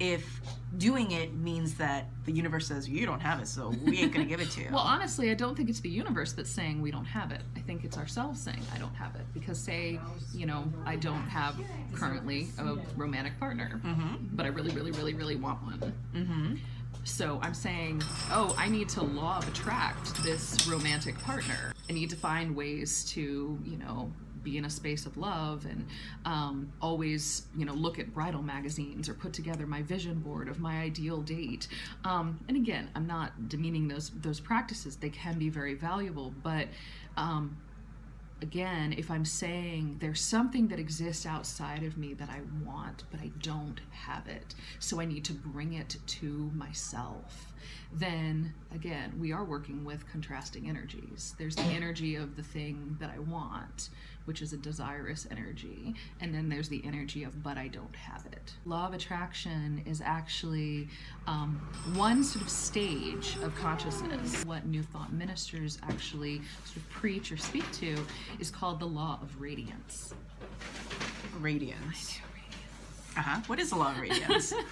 if 0.00 0.40
doing 0.78 1.12
it 1.12 1.34
means 1.34 1.74
that 1.74 2.06
the 2.24 2.32
universe 2.32 2.66
says 2.66 2.88
you 2.88 3.06
don't 3.06 3.20
have 3.20 3.40
it, 3.40 3.46
so 3.46 3.72
we 3.84 3.98
ain't 3.98 4.12
gonna 4.12 4.24
give 4.24 4.40
it 4.40 4.50
to 4.50 4.60
you. 4.62 4.68
Well, 4.72 4.80
honestly, 4.80 5.30
I 5.30 5.34
don't 5.34 5.54
think 5.54 5.68
it's 5.68 5.80
the 5.80 5.90
universe 5.90 6.32
that's 6.32 6.50
saying 6.50 6.80
we 6.80 6.90
don't 6.90 7.04
have 7.04 7.30
it. 7.30 7.42
I 7.56 7.60
think 7.60 7.84
it's 7.84 7.98
ourselves 7.98 8.40
saying 8.40 8.62
I 8.74 8.78
don't 8.78 8.94
have 8.94 9.14
it. 9.14 9.22
Because, 9.34 9.58
say, 9.58 10.00
you 10.32 10.46
know, 10.46 10.64
I 10.86 10.96
don't 10.96 11.28
have 11.28 11.56
currently 11.94 12.48
a 12.58 12.76
romantic 12.96 13.38
partner, 13.38 13.80
but 14.32 14.46
I 14.46 14.48
really, 14.48 14.70
really, 14.70 14.92
really, 14.92 15.14
really 15.14 15.36
want 15.36 15.62
one. 15.62 15.92
mm-hmm. 16.14 16.54
So 17.04 17.40
I'm 17.42 17.54
saying, 17.54 18.02
oh, 18.30 18.54
I 18.56 18.68
need 18.68 18.88
to 18.90 19.02
law 19.02 19.38
of 19.38 19.48
attract 19.48 20.22
this 20.22 20.66
romantic 20.68 21.18
partner. 21.18 21.72
I 21.90 21.92
need 21.92 22.10
to 22.10 22.16
find 22.16 22.54
ways 22.54 23.04
to, 23.12 23.58
you 23.64 23.76
know, 23.76 24.10
be 24.42 24.56
in 24.56 24.64
a 24.64 24.70
space 24.70 25.06
of 25.06 25.16
love 25.16 25.66
and 25.66 25.86
um, 26.24 26.72
always, 26.80 27.46
you 27.56 27.64
know, 27.64 27.74
look 27.74 27.98
at 27.98 28.12
bridal 28.12 28.42
magazines 28.42 29.08
or 29.08 29.14
put 29.14 29.32
together 29.32 29.66
my 29.66 29.82
vision 29.82 30.18
board 30.20 30.48
of 30.48 30.60
my 30.60 30.80
ideal 30.80 31.20
date. 31.20 31.68
Um, 32.04 32.40
and 32.48 32.56
again, 32.56 32.90
I'm 32.94 33.06
not 33.06 33.48
demeaning 33.48 33.88
those 33.88 34.10
those 34.10 34.40
practices; 34.40 34.96
they 34.96 35.10
can 35.10 35.38
be 35.38 35.48
very 35.48 35.74
valuable, 35.74 36.32
but. 36.42 36.68
Um, 37.16 37.56
again, 38.42 38.92
if 38.98 39.10
I'm 39.10 39.24
saying 39.24 39.98
there's 40.00 40.20
something 40.20 40.68
that 40.68 40.78
exists 40.80 41.24
outside 41.24 41.84
of 41.84 41.96
me 41.96 42.12
that 42.14 42.28
I 42.28 42.40
want, 42.66 43.04
but 43.10 43.20
I 43.20 43.30
don't 43.40 43.80
have 43.90 44.26
it, 44.26 44.54
so 44.80 45.00
I 45.00 45.04
need 45.04 45.24
to 45.26 45.32
bring 45.32 45.74
it 45.74 45.96
to 46.04 46.50
myself, 46.54 47.51
then 47.92 48.52
again, 48.74 49.12
we 49.18 49.32
are 49.32 49.44
working 49.44 49.84
with 49.84 50.08
contrasting 50.10 50.68
energies. 50.68 51.34
There's 51.38 51.56
the 51.56 51.62
energy 51.62 52.16
of 52.16 52.36
the 52.36 52.42
thing 52.42 52.96
that 53.00 53.10
I 53.14 53.18
want, 53.18 53.90
which 54.24 54.40
is 54.40 54.52
a 54.52 54.56
desirous 54.56 55.26
energy, 55.30 55.94
and 56.20 56.34
then 56.34 56.48
there's 56.48 56.68
the 56.68 56.82
energy 56.84 57.24
of, 57.24 57.42
but 57.42 57.58
I 57.58 57.68
don't 57.68 57.94
have 57.96 58.24
it. 58.32 58.52
Law 58.64 58.86
of 58.86 58.94
attraction 58.94 59.82
is 59.86 60.00
actually 60.00 60.88
um, 61.26 61.60
one 61.94 62.24
sort 62.24 62.44
of 62.44 62.50
stage 62.50 63.36
of 63.42 63.54
consciousness. 63.56 64.44
What 64.44 64.66
New 64.66 64.82
Thought 64.82 65.12
ministers 65.12 65.78
actually 65.82 66.40
sort 66.64 66.76
of 66.76 66.90
preach 66.90 67.32
or 67.32 67.36
speak 67.36 67.70
to 67.72 67.96
is 68.38 68.50
called 68.50 68.80
the 68.80 68.86
law 68.86 69.18
of 69.22 69.40
radiance. 69.40 70.14
Radiance. 71.40 72.18
Uh-huh. 73.16 73.40
What 73.46 73.58
is 73.58 73.70
the 73.70 73.76
law 73.76 73.90
of 73.90 74.00
radiance? 74.00 74.54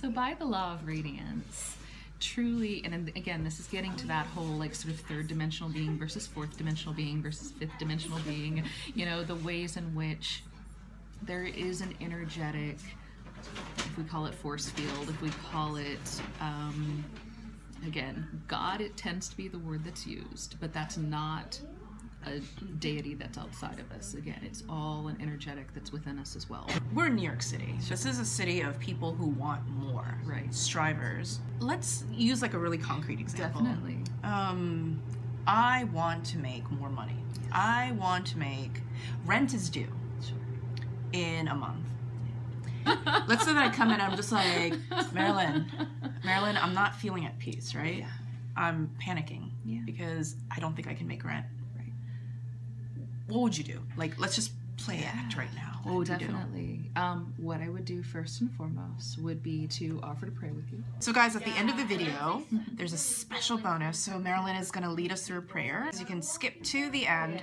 So, 0.00 0.08
by 0.08 0.34
the 0.38 0.46
law 0.46 0.72
of 0.72 0.86
radiance, 0.86 1.76
truly, 2.20 2.82
and 2.84 3.08
again, 3.16 3.42
this 3.42 3.58
is 3.58 3.66
getting 3.66 3.94
to 3.96 4.06
that 4.06 4.26
whole 4.26 4.44
like 4.44 4.74
sort 4.74 4.94
of 4.94 5.00
third 5.00 5.28
dimensional 5.28 5.70
being 5.70 5.98
versus 5.98 6.26
fourth 6.26 6.56
dimensional 6.56 6.94
being 6.94 7.22
versus 7.22 7.52
fifth 7.52 7.72
dimensional 7.78 8.18
being, 8.20 8.64
you 8.94 9.06
know, 9.06 9.24
the 9.24 9.36
ways 9.36 9.76
in 9.76 9.94
which 9.94 10.42
there 11.22 11.44
is 11.44 11.80
an 11.80 11.94
energetic, 12.00 12.76
if 13.78 13.98
we 13.98 14.04
call 14.04 14.26
it 14.26 14.34
force 14.34 14.70
field, 14.70 15.08
if 15.08 15.20
we 15.22 15.30
call 15.50 15.76
it, 15.76 16.22
um, 16.40 17.04
again, 17.86 18.26
God, 18.48 18.80
it 18.80 18.96
tends 18.96 19.28
to 19.28 19.36
be 19.36 19.48
the 19.48 19.58
word 19.58 19.84
that's 19.84 20.06
used, 20.06 20.56
but 20.60 20.72
that's 20.72 20.96
not 20.96 21.60
a 22.26 22.40
deity 22.78 23.14
that's 23.14 23.38
outside 23.38 23.78
of 23.78 23.90
us. 23.92 24.14
Again, 24.14 24.40
it's 24.42 24.62
all 24.68 25.08
an 25.08 25.16
energetic 25.20 25.72
that's 25.74 25.92
within 25.92 26.18
us 26.18 26.36
as 26.36 26.48
well. 26.50 26.68
We're 26.94 27.06
in 27.06 27.16
New 27.16 27.22
York 27.26 27.42
City. 27.42 27.74
So 27.80 27.90
this 27.90 28.04
is 28.06 28.18
a 28.18 28.24
city 28.24 28.60
of 28.60 28.78
people 28.78 29.12
who 29.14 29.26
want 29.26 29.66
more. 29.68 30.18
Right. 30.24 30.52
Strivers. 30.54 31.40
Let's 31.60 32.04
use 32.12 32.42
like 32.42 32.54
a 32.54 32.58
really 32.58 32.78
concrete 32.78 33.20
example. 33.20 33.62
Definitely. 33.62 33.98
Um, 34.22 35.02
I 35.46 35.84
want 35.84 36.24
to 36.26 36.38
make 36.38 36.70
more 36.70 36.90
money. 36.90 37.16
I 37.52 37.92
want 37.92 38.26
to 38.28 38.38
make 38.38 38.82
rent 39.24 39.54
is 39.54 39.70
due 39.70 39.88
Sure. 40.22 40.36
in 41.12 41.48
a 41.48 41.54
month. 41.54 41.86
Let's 43.28 43.44
say 43.44 43.52
that 43.52 43.62
I 43.62 43.70
come 43.74 43.88
in 43.88 43.94
and 43.94 44.02
I'm 44.02 44.16
just 44.16 44.32
like, 44.32 44.74
Marilyn, 45.12 45.66
Marilyn, 46.24 46.56
I'm 46.56 46.74
not 46.74 46.94
feeling 46.96 47.26
at 47.26 47.38
peace, 47.38 47.74
right? 47.74 47.98
Yeah. 47.98 48.08
I'm 48.56 48.90
panicking 49.02 49.50
Yeah. 49.64 49.80
because 49.86 50.36
I 50.54 50.60
don't 50.60 50.74
think 50.76 50.88
I 50.88 50.94
can 50.94 51.06
make 51.06 51.24
rent. 51.24 51.46
Right. 53.30 53.36
What 53.36 53.42
would 53.42 53.58
you 53.58 53.64
do? 53.64 53.80
Like, 53.96 54.18
let's 54.18 54.34
just 54.34 54.52
play 54.76 55.04
act 55.06 55.36
right 55.36 55.52
now. 55.54 55.80
What 55.84 55.94
would 55.94 56.08
you 56.08 56.16
do? 56.16 56.26
Definitely. 56.26 56.90
Um, 56.96 57.32
what 57.36 57.60
I 57.60 57.68
would 57.68 57.84
do 57.84 58.02
first 58.02 58.40
and 58.40 58.50
foremost 58.52 59.18
would 59.20 59.42
be 59.42 59.66
to 59.68 60.00
offer 60.02 60.26
to 60.26 60.32
pray 60.32 60.50
with 60.50 60.70
you. 60.72 60.82
So, 60.98 61.12
guys, 61.12 61.36
at 61.36 61.44
the 61.44 61.52
end 61.52 61.70
of 61.70 61.76
the 61.76 61.84
video, 61.84 62.42
there's 62.74 62.92
a 62.92 62.98
special 62.98 63.56
bonus. 63.56 63.98
So, 63.98 64.18
Marilyn 64.18 64.56
is 64.56 64.70
going 64.70 64.84
to 64.84 64.90
lead 64.90 65.12
us 65.12 65.26
through 65.26 65.38
a 65.38 65.42
prayer. 65.42 65.88
So 65.92 66.00
you 66.00 66.06
can 66.06 66.22
skip 66.22 66.62
to 66.64 66.90
the 66.90 67.06
end 67.06 67.42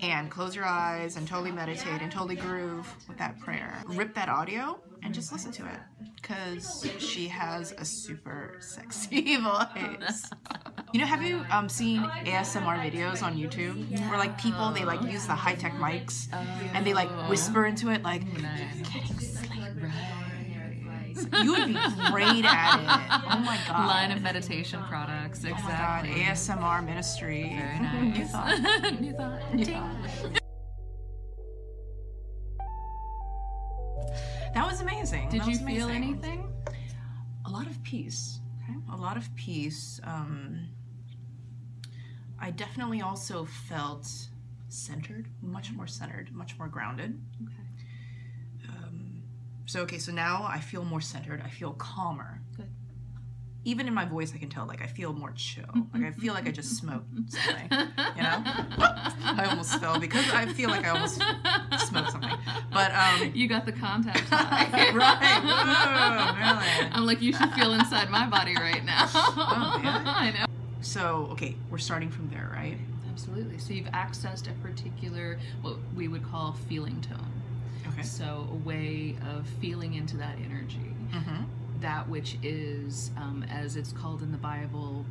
and 0.00 0.30
close 0.30 0.54
your 0.54 0.64
eyes 0.66 1.16
and 1.16 1.26
totally 1.26 1.52
meditate 1.52 2.00
and 2.00 2.10
totally 2.10 2.36
groove 2.36 2.92
with 3.08 3.18
that 3.18 3.38
prayer. 3.40 3.82
Rip 3.86 4.14
that 4.14 4.28
audio 4.28 4.78
and 5.02 5.12
just 5.14 5.32
listen 5.32 5.52
to 5.52 5.66
it 5.66 5.80
because 6.16 6.88
she 6.98 7.28
has 7.28 7.72
a 7.72 7.84
super 7.84 8.56
sexy 8.60 9.36
voice. 9.40 10.30
You 10.94 11.00
know, 11.00 11.06
have 11.06 11.24
you 11.24 11.44
um, 11.50 11.68
seen 11.68 12.02
ASMR 12.24 12.78
videos 12.78 13.20
on 13.20 13.36
YouTube 13.36 13.90
where 14.08 14.16
like 14.16 14.38
people 14.38 14.70
they 14.70 14.84
like 14.84 15.02
use 15.02 15.26
the 15.26 15.34
high 15.34 15.56
tech 15.56 15.72
mics 15.72 16.28
and 16.72 16.86
they 16.86 16.94
like 16.94 17.08
whisper 17.28 17.66
into 17.66 17.90
it 17.90 18.04
like, 18.04 18.22
you 21.42 21.50
would 21.50 21.66
be 21.66 21.76
great 22.12 22.44
at 22.44 22.78
it. 22.78 23.22
Oh 23.28 23.38
my 23.40 23.58
god. 23.66 23.88
Line 23.88 24.12
of 24.12 24.22
meditation 24.22 24.84
products. 24.84 25.42
Exactly. 25.42 25.64
Oh 25.64 25.68
my 25.68 25.76
god, 25.76 26.04
ASMR 26.04 26.86
ministry. 26.86 27.56
Very 27.58 27.80
nice. 27.80 28.16
You 28.16 28.24
thought. 28.26 28.60
New 29.00 29.12
thought. 29.14 29.52
New 29.52 29.64
thought. 29.64 29.96
That 34.54 34.64
was 34.64 34.80
amazing. 34.80 35.28
Did 35.28 35.44
you 35.44 35.56
feel 35.56 35.88
amazing. 35.88 35.90
anything? 35.90 36.52
A 37.46 37.50
lot 37.50 37.66
of 37.66 37.82
peace. 37.82 38.38
Okay. 38.62 38.78
A 38.92 38.96
lot 38.96 39.16
of 39.16 39.34
peace. 39.34 40.00
Um, 40.04 40.68
I 42.44 42.50
definitely 42.50 43.00
also 43.00 43.46
felt 43.46 44.06
centered, 44.68 45.28
much 45.40 45.72
more 45.72 45.86
centered, 45.86 46.30
much 46.30 46.58
more 46.58 46.68
grounded. 46.68 47.18
Okay. 47.42 48.68
Um, 48.68 49.22
so 49.64 49.80
okay, 49.80 49.96
so 49.96 50.12
now 50.12 50.44
I 50.46 50.60
feel 50.60 50.84
more 50.84 51.00
centered. 51.00 51.40
I 51.42 51.48
feel 51.48 51.72
calmer. 51.72 52.42
Good. 52.54 52.68
Even 53.64 53.88
in 53.88 53.94
my 53.94 54.04
voice, 54.04 54.34
I 54.34 54.36
can 54.36 54.50
tell 54.50 54.66
like 54.66 54.82
I 54.82 54.86
feel 54.86 55.14
more 55.14 55.32
chill. 55.32 55.64
Mm, 55.74 55.86
like 55.94 56.02
I 56.02 56.10
mm, 56.10 56.20
feel 56.20 56.34
like 56.34 56.46
I 56.46 56.50
mm, 56.50 56.54
just 56.54 56.76
smoked 56.76 57.08
something. 57.28 57.70
You 58.14 58.22
know? 58.22 58.42
I 59.24 59.46
almost 59.48 59.80
fell 59.80 59.98
because 59.98 60.28
I 60.30 60.44
feel 60.44 60.68
like 60.68 60.84
I 60.84 60.90
almost 60.90 61.22
smoked 61.88 62.10
something. 62.10 62.36
But 62.74 62.92
um, 62.92 63.32
You 63.34 63.48
got 63.48 63.64
the 63.64 63.72
contact 63.72 64.18
high. 64.28 64.92
right. 64.92 65.42
Whoa, 65.42 66.34
Marilyn. 66.34 66.92
I'm 66.92 67.06
like, 67.06 67.22
you 67.22 67.32
should 67.32 67.54
feel 67.54 67.72
inside 67.72 68.10
my 68.10 68.28
body 68.28 68.54
right 68.54 68.84
now. 68.84 69.08
Oh, 69.14 69.80
yeah. 69.82 70.02
I 70.04 70.30
know. 70.30 70.53
So 70.94 71.28
okay, 71.32 71.56
we're 71.70 71.78
starting 71.78 72.08
from 72.08 72.28
there, 72.30 72.48
right? 72.52 72.78
Absolutely. 73.10 73.58
So 73.58 73.72
you've 73.72 73.88
accessed 73.88 74.48
a 74.48 74.54
particular, 74.62 75.40
what 75.60 75.74
we 75.96 76.06
would 76.06 76.22
call 76.30 76.52
feeling 76.68 77.00
tone. 77.00 77.32
Okay. 77.88 78.02
So 78.02 78.46
a 78.48 78.54
way 78.54 79.16
of 79.34 79.44
feeling 79.60 79.94
into 79.94 80.16
that 80.18 80.36
energy. 80.44 80.94
Mm-hmm. 81.10 81.44
that 81.80 82.08
which 82.08 82.38
is, 82.42 83.10
um, 83.16 83.44
as 83.48 83.76
it's 83.76 83.92
called 83.92 84.22
in 84.22 84.32
the 84.32 84.38
Bible, 84.38 85.04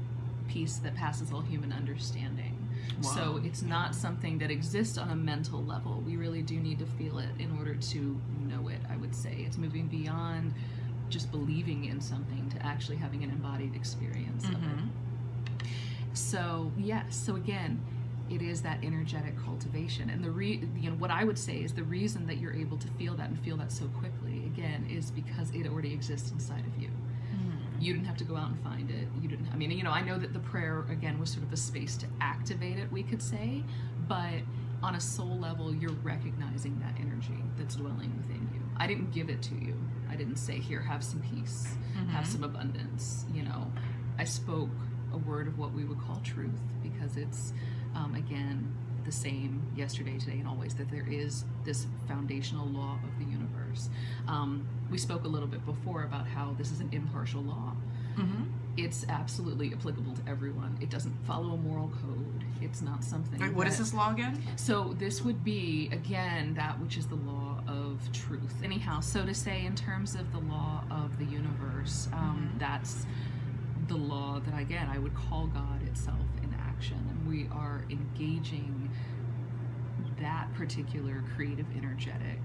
peace 0.47 0.77
that 0.77 0.95
passes 0.95 1.31
all 1.31 1.41
human 1.41 1.71
understanding. 1.71 2.57
So 3.01 3.41
it's 3.43 3.61
not 3.61 3.93
something 3.95 4.37
that 4.39 4.51
exists 4.51 4.97
on 4.97 5.09
a 5.09 5.15
mental 5.15 5.63
level. 5.63 6.01
We 6.05 6.15
really 6.15 6.41
do 6.41 6.59
need 6.59 6.79
to 6.79 6.85
feel 6.85 7.19
it 7.19 7.29
in 7.39 7.57
order 7.57 7.75
to 7.75 8.21
know 8.47 8.69
it, 8.69 8.79
I 8.89 8.95
would 8.97 9.15
say. 9.15 9.43
It's 9.45 9.57
moving 9.57 9.87
beyond 9.87 10.53
just 11.09 11.31
believing 11.31 11.85
in 11.85 11.99
something 11.99 12.49
to 12.51 12.65
actually 12.65 12.97
having 12.97 13.23
an 13.23 13.29
embodied 13.29 13.75
experience 13.75 14.45
of 14.45 14.53
it. 14.53 14.79
Mm-hmm. 16.13 16.37
So 16.37 16.71
yes, 16.77 17.15
so 17.15 17.35
again, 17.35 17.81
it 18.29 18.41
is 18.41 18.61
that 18.61 18.79
energetic 18.83 19.35
cultivation, 19.43 20.09
and 20.09 20.23
the 20.23 20.31
re- 20.31 20.67
you 20.79 20.89
know 20.89 20.95
what 20.95 21.11
I 21.11 21.23
would 21.23 21.37
say 21.37 21.57
is 21.57 21.73
the 21.73 21.83
reason 21.83 22.25
that 22.27 22.37
you're 22.37 22.53
able 22.53 22.77
to 22.77 22.87
feel 22.99 23.15
that 23.15 23.29
and 23.29 23.39
feel 23.39 23.57
that 23.57 23.71
so 23.71 23.85
quickly 23.99 24.45
again 24.45 24.87
is 24.89 25.11
because 25.11 25.51
it 25.51 25.67
already 25.67 25.93
exists 25.93 26.31
inside 26.31 26.65
of 26.65 26.81
you. 26.81 26.89
You 27.79 27.93
didn't 27.93 28.05
have 28.05 28.17
to 28.17 28.23
go 28.23 28.37
out 28.37 28.47
and 28.49 28.63
find 28.63 28.89
it. 28.89 29.07
You 29.21 29.27
didn't. 29.27 29.47
I 29.51 29.57
mean, 29.57 29.69
you 29.71 29.83
know, 29.83 29.91
I 29.91 30.01
know 30.01 30.17
that 30.17 30.31
the 30.31 30.39
prayer 30.39 30.85
again 30.89 31.19
was 31.19 31.31
sort 31.31 31.43
of 31.43 31.51
a 31.51 31.57
space 31.57 31.97
to 31.97 32.05
activate 32.21 32.77
it, 32.77 32.89
we 32.91 33.03
could 33.03 33.21
say, 33.21 33.61
but 34.07 34.39
on 34.81 34.95
a 34.95 35.01
soul 35.01 35.37
level, 35.39 35.73
you're 35.73 35.91
recognizing 36.03 36.79
that 36.79 36.93
energy 36.99 37.43
that's 37.57 37.75
dwelling 37.75 38.15
within 38.17 38.49
you. 38.53 38.61
I 38.77 38.87
didn't 38.87 39.11
give 39.11 39.29
it 39.29 39.41
to 39.43 39.55
you. 39.55 39.75
I 40.09 40.15
didn't 40.15 40.37
say, 40.37 40.59
"Here, 40.59 40.81
have 40.81 41.03
some 41.03 41.21
peace, 41.21 41.75
have 42.11 42.25
some 42.27 42.43
abundance." 42.43 43.25
You 43.33 43.43
know, 43.43 43.71
I 44.17 44.23
spoke 44.25 44.69
a 45.13 45.17
word 45.17 45.47
of 45.47 45.57
what 45.57 45.71
we 45.73 45.83
would 45.85 45.99
call 46.01 46.19
truth 46.23 46.59
because 46.81 47.17
it's 47.17 47.53
um, 47.95 48.15
again 48.15 48.73
the 49.05 49.11
same 49.11 49.61
yesterday, 49.75 50.17
today, 50.17 50.39
and 50.39 50.47
always 50.47 50.73
that 50.75 50.89
there 50.89 51.05
is 51.09 51.43
this 51.65 51.85
foundational 52.07 52.65
law 52.67 52.97
of 53.03 53.19
the 53.19 53.29
universe. 53.29 53.89
Um, 54.29 54.65
we 54.89 54.97
spoke 54.97 55.25
a 55.25 55.27
little 55.27 55.47
bit 55.47 55.65
before 55.65 56.03
about 56.03 56.25
how 56.25 56.55
this 56.57 56.71
is 56.71 56.79
an 56.79 56.87
impartial 56.93 57.41
law. 57.41 57.73
Mm-hmm. 58.17 58.43
It's 58.77 59.05
absolutely 59.09 59.73
applicable 59.73 60.13
to 60.13 60.21
everyone. 60.25 60.77
It 60.79 60.89
doesn't 60.89 61.13
follow 61.25 61.53
a 61.53 61.57
moral 61.57 61.89
code. 62.01 62.45
It's 62.61 62.81
not 62.81 63.03
something. 63.03 63.41
Wait, 63.41 63.53
what 63.53 63.67
is 63.67 63.75
that- 63.77 63.83
this 63.83 63.93
law 63.93 64.11
again? 64.13 64.41
So 64.55 64.95
this 64.97 65.21
would 65.21 65.43
be 65.43 65.89
again 65.91 66.53
that 66.53 66.79
which 66.79 66.95
is 66.97 67.05
the 67.05 67.15
law 67.15 67.61
of 67.67 67.99
truth. 68.13 68.55
Anyhow, 68.63 69.01
so 69.01 69.25
to 69.25 69.33
say, 69.33 69.65
in 69.65 69.75
terms 69.75 70.15
of 70.15 70.31
the 70.31 70.39
law 70.39 70.85
of 70.89 71.19
the 71.19 71.25
universe, 71.25 72.07
um, 72.13 72.51
Mhm. 72.55 72.59
that's 72.59 73.05
the 73.87 73.95
law 73.95 74.39
that 74.45 74.59
again 74.59 74.89
I 74.89 74.97
would 74.97 75.15
call 75.15 75.47
God 75.47 75.81
itself 75.87 76.19
in 76.41 76.53
action, 76.59 76.97
and 77.09 77.27
we 77.27 77.47
are 77.51 77.83
engaging 77.89 78.89
that 80.19 80.53
particular 80.53 81.23
creative 81.35 81.65
energetic 81.75 82.39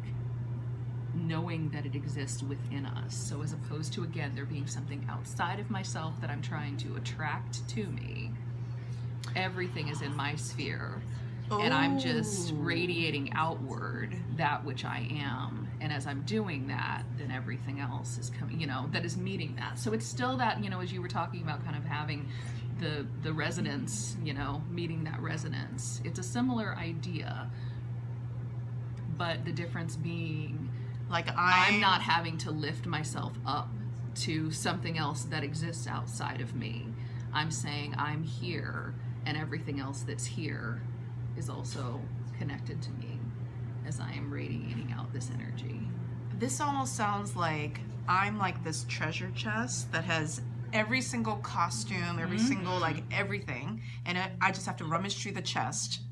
knowing 1.14 1.68
that 1.71 1.87
it 1.87 1.95
exists 1.95 2.42
within 2.42 2.87
us. 2.87 3.14
So 3.14 3.42
as 3.42 3.52
opposed 3.52 3.92
to 3.95 4.04
again 4.04 4.33
there 4.35 4.45
being 4.45 4.66
something 4.66 5.07
outside 5.09 5.59
of 5.59 5.71
myself 5.71 6.21
that 6.21 6.30
i'm 6.30 6.42
trying 6.42 6.76
to 6.78 6.97
attract 6.97 7.68
to 7.71 7.87
me 7.87 8.30
everything 9.37 9.88
is 9.88 10.02
in 10.02 10.14
my 10.16 10.35
sphere. 10.37 11.02
And 11.50 11.73
i'm 11.73 11.99
just 11.99 12.52
oh. 12.52 12.57
radiating 12.57 13.33
outward 13.33 14.14
that 14.37 14.64
which 14.64 14.85
i 14.85 15.09
am 15.11 15.67
and 15.88 15.97
as 15.97 16.07
i'm 16.07 16.23
doing 16.23 16.66
that 16.68 17.02
then 17.16 17.30
everything 17.30 17.80
else 17.80 18.18
is 18.18 18.30
coming 18.30 18.61
you 18.61 18.66
know 18.66 18.87
that 18.92 19.04
is 19.04 19.16
meeting 19.16 19.54
that. 19.57 19.78
So 19.78 19.92
it's 19.92 20.07
still 20.07 20.37
that 20.38 20.62
you 20.62 20.71
know 20.71 20.80
as 20.80 20.92
you 20.92 21.00
were 21.02 21.09
talking 21.09 21.42
about 21.42 21.64
kind 21.64 21.76
of 21.76 21.85
having 21.85 22.28
the 22.78 23.07
the 23.23 23.33
resonance 23.33 24.16
you 24.23 24.35
know 24.35 24.62
meeting 24.71 25.04
that 25.04 25.21
resonance. 25.21 26.00
It's 26.04 26.18
a 26.18 26.23
similar 26.23 26.75
idea 26.76 27.50
but 29.16 29.45
the 29.45 29.52
difference 29.52 29.97
being 29.97 30.68
Like 31.11 31.28
I, 31.37 31.68
I'm 31.68 31.80
not 31.80 32.02
having 32.02 32.37
to 32.38 32.50
lift 32.50 32.87
myself 32.87 33.33
up 33.47 33.68
to 34.16 34.50
something 34.50 34.99
else 34.99 35.25
that 35.25 35.42
exists 35.45 35.87
outside 35.87 36.40
of 36.40 36.54
me. 36.54 36.87
I'm 37.33 37.50
saying 37.50 37.95
I'm 37.97 38.23
here, 38.25 38.95
and 39.26 39.37
everything 39.37 39.80
else 39.80 40.02
that's 40.02 40.26
here 40.26 40.83
is 41.37 41.49
also 41.49 42.00
connected 42.38 42.83
to 42.83 42.90
me 42.92 43.17
as 43.88 43.99
I 44.00 44.12
am 44.12 44.30
radiating 44.30 44.95
out 44.97 45.11
this 45.12 45.30
energy. 45.33 45.80
This 46.38 46.61
almost 46.61 46.95
sounds 46.95 47.35
like 47.35 47.80
I'm 48.07 48.38
like 48.38 48.62
this 48.62 48.85
treasure 48.88 49.30
chest 49.35 49.90
that 49.92 50.04
has 50.04 50.42
every 50.75 51.00
single 51.00 51.37
costume, 51.37 52.18
every 52.21 52.37
Mhm. 52.37 52.49
single 52.49 52.78
like 52.78 53.02
everything, 53.11 53.83
and 54.04 54.18
I, 54.18 54.30
I 54.40 54.52
just 54.52 54.66
have 54.66 54.76
to 54.76 54.85
rummage 54.85 55.21
through 55.23 55.33
the 55.33 55.42
chest 55.42 56.02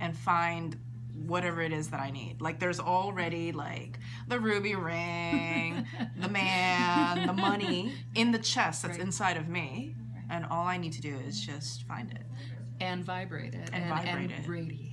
and 0.00 0.16
find 0.16 0.78
whatever 1.26 1.60
it 1.60 1.72
is 1.72 1.90
that 1.90 2.00
I 2.00 2.10
need. 2.10 2.40
Like 2.40 2.58
there's 2.58 2.80
already 2.80 3.52
like 3.52 3.98
the 4.26 4.40
ruby 4.40 4.74
ring, 4.74 5.86
the 6.16 6.28
man, 6.28 7.26
the 7.26 7.34
money 7.34 7.92
in 8.14 8.32
the 8.32 8.38
chest 8.38 8.82
that's 8.82 8.96
Right. 8.96 9.06
inside 9.06 9.36
of 9.36 9.46
me, 9.46 9.94
and 10.30 10.46
all 10.46 10.66
I 10.66 10.78
need 10.78 10.92
to 10.94 11.02
do 11.02 11.14
is 11.16 11.38
just 11.38 11.82
find 11.84 12.10
it. 12.10 12.22
And 12.80 13.04
vibrate 13.04 13.54
it. 13.54 13.68
And 13.74 13.88
vibrate 13.90 14.30
and 14.30 14.44
it. 14.44 14.48
radiate 14.48 14.89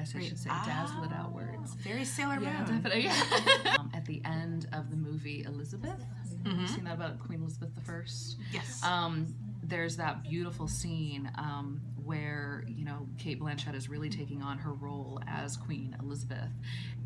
guess 0.00 0.14
I 0.16 0.20
should 0.22 0.38
say 0.38 0.48
dazzle 0.48 1.04
it 1.04 1.10
Ah. 1.12 1.20
outwards. 1.24 1.74
Very 1.74 2.04
Sailor 2.04 2.40
Yeah, 2.40 2.64
Moon. 2.64 2.82
definitely. 2.82 3.08
um, 3.78 3.90
at 3.94 4.04
the 4.06 4.22
end 4.24 4.66
of 4.72 4.90
the 4.90 4.96
movie 4.96 5.44
Elizabeth, 5.44 6.02
Mhm. 6.42 6.60
you 6.62 6.66
seen 6.66 6.84
that 6.84 6.94
about 6.94 7.18
Queen 7.20 7.40
Elizabeth 7.42 7.74
the 7.74 7.80
First? 7.82 8.38
Yes. 8.52 8.82
um, 8.82 9.34
there's 9.62 9.96
that 9.98 10.22
beautiful 10.22 10.66
scene 10.66 11.30
um, 11.36 11.80
where 12.02 12.64
you 12.66 12.84
know 12.84 13.06
Cate 13.18 13.38
Blanchett 13.38 13.74
is 13.74 13.88
really 13.88 14.08
taking 14.08 14.42
on 14.42 14.58
her 14.58 14.72
role 14.72 15.20
as 15.28 15.56
Queen 15.56 15.94
Elizabeth, 16.00 16.50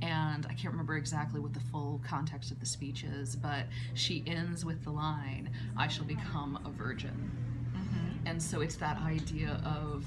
and 0.00 0.46
I 0.46 0.54
can't 0.54 0.72
remember 0.72 0.96
exactly 0.96 1.40
what 1.40 1.52
the 1.52 1.60
full 1.60 2.00
context 2.06 2.52
of 2.52 2.60
the 2.60 2.64
speech 2.66 3.02
is, 3.04 3.34
but 3.36 3.66
she 3.94 4.22
ends 4.26 4.64
with 4.64 4.82
the 4.84 4.90
line, 4.92 5.50
"I 5.76 5.88
shall 5.88 6.04
become 6.06 6.58
a 6.64 6.70
virgin," 6.70 7.30
Mhm. 7.74 8.30
and 8.30 8.42
so 8.42 8.60
it's 8.62 8.76
that 8.76 8.96
idea 8.98 9.60
of 9.64 10.06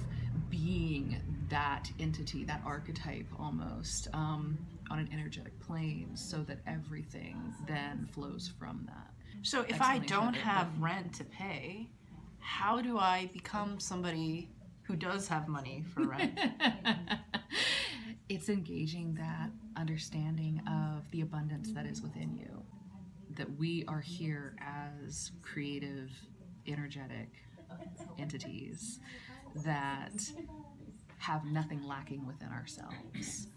being 0.50 1.22
that 1.50 1.90
entity, 2.00 2.44
that 2.46 2.62
archetype 2.66 3.28
almost. 3.40 4.08
Um, 4.14 4.58
on 4.90 5.00
an 5.00 5.10
energetic 5.12 5.60
plane, 5.60 6.12
so 6.16 6.38
that 6.44 6.60
everything 6.66 7.54
then 7.68 8.08
flows 8.12 8.52
from 8.60 8.88
that. 8.88 9.14
So 9.42 9.66
if 9.68 9.82
I 9.82 10.00
don't 10.00 10.36
it, 10.36 10.42
have 10.42 10.68
rent 10.80 11.14
to 11.16 11.24
pay, 11.24 11.88
how 12.40 12.82
do 12.82 12.98
I 12.98 13.30
become 13.34 13.80
somebody 13.80 14.50
who 14.84 14.96
does 14.96 15.28
have 15.28 15.48
money 15.48 15.84
for 15.94 16.04
rent? 16.04 16.40
it's 18.30 18.50
engaging 18.50 19.16
that 19.16 19.50
understanding 19.76 20.62
of 20.68 21.10
the 21.12 21.22
abundance 21.22 21.72
that 21.74 21.86
is 21.86 22.02
within 22.02 22.34
you. 22.36 22.64
That 23.36 23.58
we 23.58 23.84
are 23.88 24.00
here 24.02 24.56
as 24.62 25.32
creative, 25.42 26.10
energetic 26.66 27.30
entities 28.18 29.00
that 29.64 30.32
have 31.18 31.46
nothing 31.46 31.84
lacking 31.84 32.26
within 32.26 32.50
ourselves. 32.50 33.48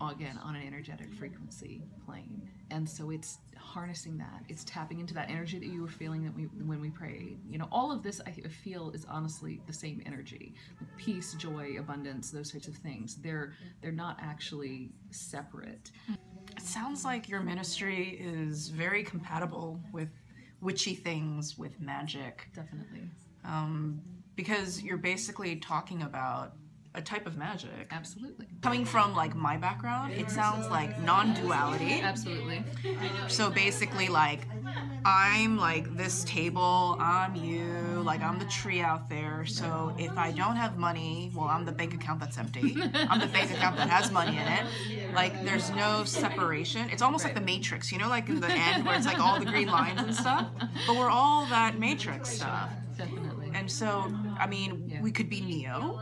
Again, 0.00 0.38
on 0.44 0.54
an 0.54 0.64
energetic 0.64 1.12
frequency 1.14 1.82
plane. 2.06 2.48
And 2.70 2.88
so 2.88 3.10
it's 3.10 3.38
harnessing 3.56 4.16
that. 4.18 4.42
It's 4.48 4.62
tapping 4.62 5.00
into 5.00 5.12
that 5.14 5.28
energy 5.28 5.58
that 5.58 5.66
you 5.66 5.82
were 5.82 5.88
feeling 5.88 6.22
that 6.24 6.34
we 6.36 6.44
when 6.44 6.80
we 6.80 6.88
prayed. 6.90 7.38
You 7.50 7.58
know, 7.58 7.68
all 7.72 7.90
of 7.90 8.04
this 8.04 8.20
I 8.24 8.30
feel 8.30 8.90
is 8.90 9.04
honestly 9.10 9.60
the 9.66 9.72
same 9.72 10.00
energy. 10.06 10.54
Peace, 10.96 11.34
joy, 11.34 11.76
abundance, 11.80 12.30
those 12.30 12.52
types 12.52 12.68
of 12.68 12.76
things. 12.76 13.16
They're 13.16 13.54
they're 13.82 13.90
not 13.90 14.18
actually 14.22 14.92
separate. 15.10 15.90
it 16.56 16.62
sounds 16.62 17.04
like 17.04 17.28
your 17.28 17.40
ministry 17.40 18.18
is 18.20 18.68
very 18.68 19.02
compatible 19.02 19.80
with 19.92 20.10
witchy 20.60 20.94
things, 20.94 21.58
with 21.58 21.80
magic, 21.80 22.48
Definitely. 22.54 23.10
um, 23.44 24.00
because 24.38 24.80
you're 24.84 24.96
basically 24.96 25.56
talking 25.56 26.02
about 26.02 26.52
a 26.94 27.02
type 27.02 27.26
of 27.26 27.36
magic. 27.36 27.88
Absolutely. 27.90 28.46
Coming 28.62 28.84
from 28.84 29.12
like 29.12 29.34
my 29.34 29.56
background, 29.56 30.12
it 30.12 30.30
sounds 30.30 30.68
like 30.68 31.02
non-duality. 31.02 32.00
Absolutely. 32.00 32.62
So 33.26 33.50
basically, 33.50 34.06
like, 34.06 34.46
I'm 35.04 35.56
like 35.56 35.96
this 35.96 36.22
table, 36.22 36.96
I'm 37.00 37.34
you, 37.34 38.00
like, 38.04 38.22
I'm 38.22 38.38
the 38.38 38.44
tree 38.44 38.80
out 38.80 39.08
there. 39.08 39.44
So 39.44 39.92
if 39.98 40.16
I 40.16 40.30
don't 40.30 40.54
have 40.54 40.78
money, 40.78 41.32
well, 41.34 41.46
I'm 41.46 41.64
the 41.64 41.72
bank 41.72 41.94
account 41.94 42.20
that's 42.20 42.38
empty. 42.38 42.76
I'm 42.94 43.18
the 43.18 43.26
bank 43.26 43.50
account 43.50 43.76
that 43.76 43.90
has 43.90 44.12
money 44.12 44.36
in 44.36 44.46
it. 44.46 45.14
Like, 45.14 45.44
there's 45.44 45.70
no 45.70 46.04
separation. 46.04 46.90
It's 46.90 47.02
almost 47.02 47.24
like 47.24 47.34
the 47.34 47.40
Matrix, 47.40 47.90
you 47.90 47.98
know, 47.98 48.08
like 48.08 48.28
in 48.28 48.38
the 48.38 48.52
end 48.52 48.86
where 48.86 48.94
it's 48.94 49.06
like 49.06 49.18
all 49.18 49.40
the 49.40 49.46
green 49.46 49.66
lines 49.66 50.00
and 50.00 50.14
stuff. 50.14 50.48
But 50.86 50.96
we're 50.96 51.10
all 51.10 51.44
that 51.46 51.80
Matrix 51.80 52.30
stuff. 52.30 52.70
Definitely. 52.96 53.27
So, 53.68 54.12
I 54.38 54.46
mean, 54.46 54.84
Yeah. 54.88 55.02
we 55.02 55.12
could 55.12 55.28
be 55.30 55.40
Neo. 55.40 56.00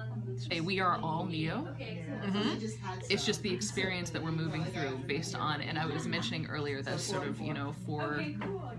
Hey, 0.51 0.61
we 0.61 0.81
are 0.81 0.99
all 1.03 1.25
Neo. 1.25 1.66
Mm-hmm. 1.79 2.64
It's 3.11 3.25
just 3.25 3.42
the 3.42 3.53
experience 3.53 4.11
that 4.11 4.22
we're 4.22 4.33
moving 4.33 4.64
through 4.64 4.99
based 5.07 5.35
on, 5.35 5.61
and 5.61 5.79
I 5.79 5.87
was 5.87 6.07
mentioning 6.07 6.46
earlier 6.46 6.83
those 6.83 7.03
sort 7.03 7.27
of, 7.27 7.40
you 7.40 7.55
know, 7.55 7.75
four 7.85 8.25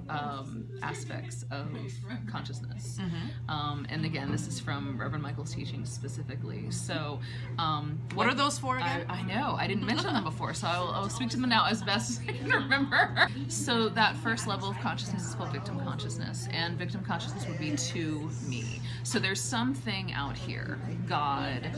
um, 0.09 0.67
aspects 0.81 1.45
of 1.51 1.69
consciousness. 2.27 2.99
Mm-hmm. 3.01 3.49
Um, 3.49 3.85
and 3.89 4.05
again, 4.05 4.31
this 4.31 4.47
is 4.47 4.59
from 4.59 4.99
Reverend 4.99 5.23
Michael's 5.23 5.53
teaching 5.53 5.85
specifically. 5.85 6.69
So, 6.71 7.19
um, 7.57 7.99
What 8.13 8.27
are 8.27 8.33
those 8.35 8.59
four 8.59 8.77
I, 8.79 8.97
again? 8.99 9.05
I 9.09 9.21
know. 9.23 9.55
I 9.57 9.67
didn't 9.67 9.85
mention 9.85 10.13
them 10.13 10.23
before, 10.23 10.53
so 10.53 10.67
I'll, 10.67 10.89
I'll 10.89 11.09
speak 11.09 11.29
to 11.31 11.37
them 11.37 11.49
now 11.49 11.65
as 11.65 11.83
best 11.83 12.11
as 12.11 12.19
I 12.29 12.31
can 12.33 12.49
remember. 12.49 13.27
So 13.47 13.89
that 13.89 14.15
first 14.17 14.47
level 14.47 14.69
of 14.69 14.77
consciousness 14.79 15.27
is 15.27 15.35
called 15.35 15.51
victim 15.51 15.79
consciousness, 15.79 16.47
and 16.51 16.77
victim 16.77 17.03
consciousness 17.03 17.47
would 17.47 17.59
be 17.59 17.75
to 17.75 18.29
me. 18.47 18.81
So 19.07 19.19
there's 19.19 19.39
something 19.39 20.11
out 20.11 20.35
here, 20.35 20.77
God, 21.07 21.71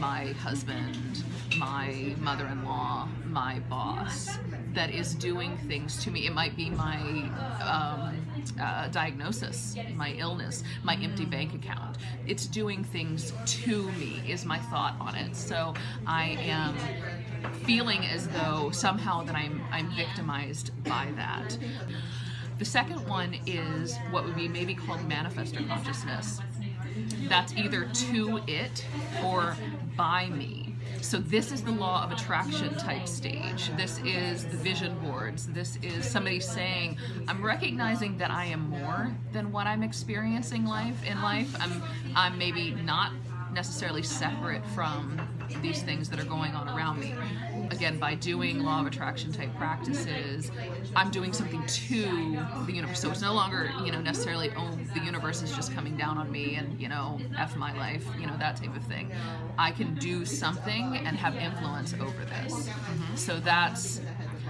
my 0.00 0.32
husband, 0.32 1.22
my 1.56 2.16
mother-in-law, 2.18 3.06
my 3.26 3.60
boss, 3.70 4.36
that 4.74 4.90
is 4.90 5.14
doing 5.14 5.56
things 5.68 6.02
to 6.02 6.10
me. 6.10 6.26
It 6.26 6.34
might 6.34 6.56
be 6.56 6.70
my 6.70 6.98
um, 7.62 8.16
uh, 8.60 8.88
diagnosis, 8.88 9.76
my 9.94 10.14
illness, 10.14 10.64
my 10.82 10.96
empty 10.96 11.24
bank 11.24 11.54
account. 11.54 11.98
It's 12.26 12.48
doing 12.48 12.82
things 12.82 13.32
to 13.60 13.88
me, 13.92 14.20
is 14.26 14.44
my 14.44 14.58
thought 14.58 14.96
on 14.98 15.14
it. 15.14 15.36
So 15.36 15.74
I 16.04 16.30
am 16.40 16.74
feeling 17.62 18.04
as 18.06 18.26
though 18.26 18.72
somehow 18.72 19.22
that 19.22 19.36
I'm 19.36 19.62
I'm 19.70 19.88
victimized 19.94 20.72
by 20.82 21.12
that. 21.14 21.56
The 22.58 22.64
second 22.64 23.08
one 23.08 23.36
is 23.46 23.96
what 24.10 24.24
would 24.24 24.34
be 24.36 24.48
maybe 24.48 24.74
called 24.74 25.00
manifestor 25.08 25.66
consciousness. 25.68 26.40
That's 27.28 27.54
either 27.54 27.88
to 27.92 28.40
it 28.46 28.84
or 29.24 29.56
by 29.96 30.28
me. 30.28 30.74
So 31.00 31.18
this 31.18 31.50
is 31.50 31.62
the 31.62 31.72
law 31.72 32.04
of 32.04 32.12
attraction 32.12 32.74
type 32.76 33.08
stage. 33.08 33.70
This 33.76 33.98
is 34.04 34.44
the 34.44 34.56
vision 34.56 34.96
boards. 35.00 35.46
This 35.46 35.76
is 35.82 36.08
somebody 36.08 36.38
saying, 36.38 36.96
I'm 37.26 37.44
recognizing 37.44 38.18
that 38.18 38.30
I 38.30 38.44
am 38.46 38.70
more 38.70 39.10
than 39.32 39.50
what 39.50 39.66
I'm 39.66 39.82
experiencing 39.82 40.64
life 40.64 41.04
in 41.04 41.20
life. 41.20 41.54
I'm 41.60 41.82
I'm 42.14 42.38
maybe 42.38 42.70
not 42.70 43.12
necessarily 43.52 44.02
separate 44.02 44.64
from 44.68 45.20
these 45.60 45.82
things 45.82 46.08
that 46.08 46.20
are 46.20 46.24
going 46.24 46.52
on 46.52 46.68
around 46.68 47.00
me. 47.00 47.14
Again, 47.72 47.98
by 47.98 48.14
doing 48.14 48.60
law 48.60 48.80
of 48.80 48.86
attraction 48.86 49.32
type 49.32 49.54
practices, 49.56 50.50
I'm 50.94 51.10
doing 51.10 51.32
something 51.32 51.64
to 51.66 52.38
the 52.66 52.72
universe. 52.72 53.00
So 53.00 53.10
it's 53.10 53.22
no 53.22 53.32
longer, 53.34 53.72
you 53.84 53.90
know, 53.90 54.00
necessarily, 54.00 54.50
oh, 54.56 54.70
the 54.94 55.00
universe 55.00 55.42
is 55.42 55.54
just 55.54 55.74
coming 55.74 55.96
down 55.96 56.18
on 56.18 56.30
me 56.30 56.54
and, 56.56 56.80
you 56.80 56.88
know, 56.88 57.18
F 57.36 57.56
my 57.56 57.76
life, 57.76 58.06
you 58.20 58.26
know, 58.26 58.36
that 58.38 58.56
type 58.56 58.76
of 58.76 58.84
thing. 58.84 59.10
I 59.58 59.72
can 59.72 59.94
do 59.96 60.24
something 60.24 60.98
and 60.98 61.16
have 61.16 61.34
influence 61.34 61.94
over 61.94 62.24
this. 62.24 62.68
Mm-hmm. 62.68 63.16
So 63.16 63.40
that's 63.40 64.00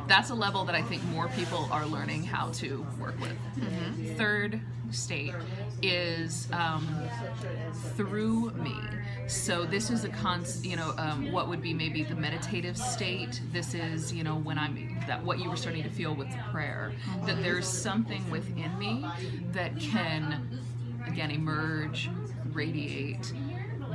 that's 0.08 0.30
a 0.30 0.34
level 0.34 0.64
that 0.64 0.74
I 0.74 0.82
think 0.82 1.02
more 1.04 1.28
people 1.28 1.68
are 1.70 1.86
learning 1.86 2.24
how 2.24 2.50
to 2.54 2.84
work 3.00 3.18
with. 3.20 3.36
Mm-hmm. 3.56 4.16
Third 4.16 4.60
state 4.90 5.34
is 5.82 6.48
um, 6.52 6.86
through 7.96 8.50
me. 8.52 8.74
So 9.26 9.64
this 9.64 9.90
is 9.90 10.04
a 10.04 10.08
con, 10.08 10.44
you 10.62 10.76
know, 10.76 10.94
um, 10.98 11.32
what 11.32 11.48
would 11.48 11.62
be 11.62 11.74
maybe 11.74 12.02
the 12.02 12.14
meditative 12.14 12.76
state. 12.76 13.40
This 13.52 13.74
is, 13.74 14.12
you 14.12 14.24
know, 14.24 14.36
when 14.36 14.58
I'm 14.58 15.00
that 15.06 15.22
what 15.24 15.38
you 15.38 15.50
were 15.50 15.56
starting 15.56 15.82
to 15.82 15.90
feel 15.90 16.14
with 16.14 16.30
the 16.30 16.38
prayer, 16.50 16.92
that 17.26 17.42
there's 17.42 17.66
something 17.66 18.28
within 18.30 18.76
me 18.78 19.04
that 19.52 19.78
can, 19.78 20.60
again, 21.06 21.30
emerge, 21.30 22.08
radiate, 22.52 23.32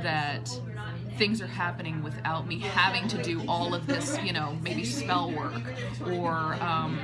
that 0.02 0.50
things 1.16 1.40
are 1.40 1.46
happening 1.48 2.02
without 2.02 2.46
me 2.46 2.60
having 2.60 3.08
to 3.08 3.22
do 3.22 3.42
all 3.48 3.74
of 3.74 3.86
this, 3.86 4.18
you 4.22 4.32
know, 4.32 4.56
maybe 4.62 4.84
spell 4.84 5.32
work 5.32 5.62
or, 6.06 6.54
um, 6.62 6.98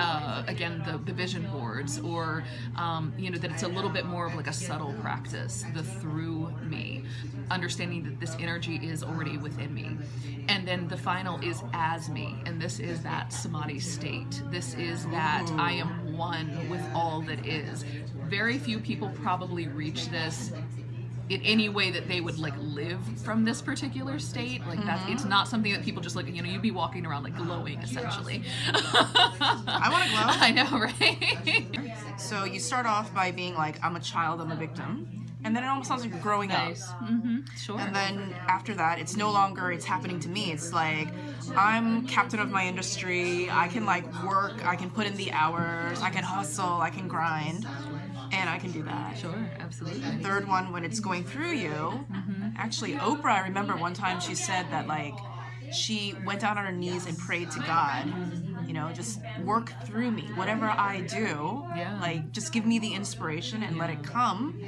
uh, 0.00 0.42
again, 0.46 0.82
the, 0.86 0.98
the 0.98 1.12
vision 1.12 1.46
boards, 1.50 2.00
or, 2.00 2.44
um, 2.76 3.12
you 3.18 3.30
know, 3.30 3.38
that 3.38 3.50
it's 3.50 3.62
a 3.62 3.68
little 3.68 3.90
bit 3.90 4.06
more 4.06 4.26
of 4.26 4.34
like 4.34 4.46
a 4.46 4.52
subtle 4.52 4.94
practice, 5.00 5.64
the 5.74 5.82
through 5.82 6.52
me, 6.62 7.04
understanding 7.50 8.02
that 8.04 8.20
this 8.20 8.36
energy 8.38 8.76
is 8.76 9.02
already 9.02 9.38
within 9.38 9.72
me. 9.74 9.96
And 10.48 10.66
then 10.66 10.88
the 10.88 10.96
final 10.96 11.40
is 11.40 11.62
as 11.72 12.08
me, 12.08 12.36
and 12.46 12.60
this 12.60 12.78
is 12.78 13.02
that 13.02 13.32
samadhi 13.32 13.80
state. 13.80 14.42
This 14.50 14.74
is 14.74 15.04
that 15.06 15.50
I 15.56 15.72
am 15.72 16.16
one 16.16 16.68
with 16.68 16.82
all 16.94 17.20
that 17.22 17.44
is. 17.46 17.84
Very 18.28 18.58
few 18.58 18.78
people 18.78 19.10
probably 19.22 19.68
reach 19.68 20.08
this 20.08 20.52
in 21.28 21.40
any 21.42 21.68
way 21.68 21.90
that 21.90 22.06
they 22.06 22.20
would 22.20 22.38
like 22.38 22.54
live 22.58 23.00
from 23.20 23.44
this 23.44 23.60
particular 23.60 24.18
state 24.18 24.64
like 24.66 24.82
that 24.84 25.00
it's 25.08 25.24
not 25.24 25.48
something 25.48 25.72
that 25.72 25.82
people 25.82 26.00
just 26.00 26.14
like 26.14 26.26
you 26.32 26.40
know 26.42 26.48
you'd 26.48 26.62
be 26.62 26.70
walking 26.70 27.04
around 27.04 27.24
like 27.24 27.36
glowing 27.36 27.78
essentially 27.80 28.42
I 28.72 29.88
want 29.90 30.04
to 30.04 30.10
glow. 30.10 30.20
i 30.40 30.50
know 30.52 30.78
right 30.78 31.96
So 32.18 32.44
you 32.44 32.60
start 32.60 32.86
off 32.86 33.12
by 33.14 33.30
being 33.30 33.54
like, 33.54 33.82
I'm 33.84 33.94
a 33.96 34.00
child, 34.00 34.40
I'm 34.40 34.50
a 34.50 34.56
victim. 34.56 35.26
And 35.44 35.54
then 35.54 35.62
it 35.62 35.68
almost 35.68 35.88
sounds 35.88 36.02
like 36.02 36.10
you're 36.10 36.20
growing 36.20 36.48
nice 36.48 36.88
up. 36.88 37.02
mm-hmm 37.02 37.36
sure 37.56 37.78
And 37.78 37.94
then 37.94 38.34
after 38.48 38.74
that, 38.74 38.98
it's 38.98 39.16
no 39.16 39.30
longer 39.30 39.70
it's 39.70 39.84
happening 39.84 40.18
to 40.20 40.28
me. 40.28 40.50
It's 40.50 40.72
like 40.72 41.08
I'm 41.56 42.06
captain 42.08 42.40
of 42.40 42.50
my 42.50 42.66
industry. 42.66 43.48
I 43.50 43.68
can 43.68 43.84
like 43.84 44.06
work. 44.24 44.66
I 44.66 44.74
can 44.74 44.90
put 44.90 45.06
in 45.06 45.14
the 45.16 45.30
hours. 45.30 46.00
I 46.00 46.10
can 46.10 46.24
hustle. 46.24 46.80
I 46.80 46.90
can 46.90 47.06
grind, 47.06 47.66
and 48.32 48.48
I 48.48 48.58
can 48.58 48.72
do 48.72 48.82
that. 48.84 49.18
sure 49.18 49.50
absolutely 49.58 50.00
Third 50.22 50.48
one, 50.48 50.72
when 50.72 50.84
it's 50.84 51.00
going 51.00 51.24
through 51.24 51.52
you, 51.52 51.70
mm-hmm. 51.70 52.48
actually, 52.56 52.94
Oprah. 52.94 53.32
I 53.32 53.40
remember 53.48 53.76
one 53.76 53.94
time 53.94 54.20
she 54.20 54.34
said 54.34 54.66
that 54.70 54.86
like 54.86 55.14
she 55.72 56.14
went 56.24 56.40
down 56.40 56.58
on 56.58 56.64
her 56.64 56.72
knees 56.72 57.06
and 57.06 57.18
prayed 57.18 57.50
to 57.52 57.60
God. 57.60 58.06
You 58.06 58.45
know, 58.76 58.90
just 58.92 59.20
work 59.44 59.72
through 59.84 60.10
me. 60.10 60.22
Whatever 60.34 60.66
I 60.66 61.00
do, 61.00 61.64
Yeah. 61.76 61.98
like 62.00 62.32
just 62.32 62.52
give 62.52 62.64
me 62.66 62.78
the 62.78 62.92
inspiration 62.94 63.62
and 63.62 63.76
let 63.78 63.90
it 63.90 64.02
come 64.02 64.60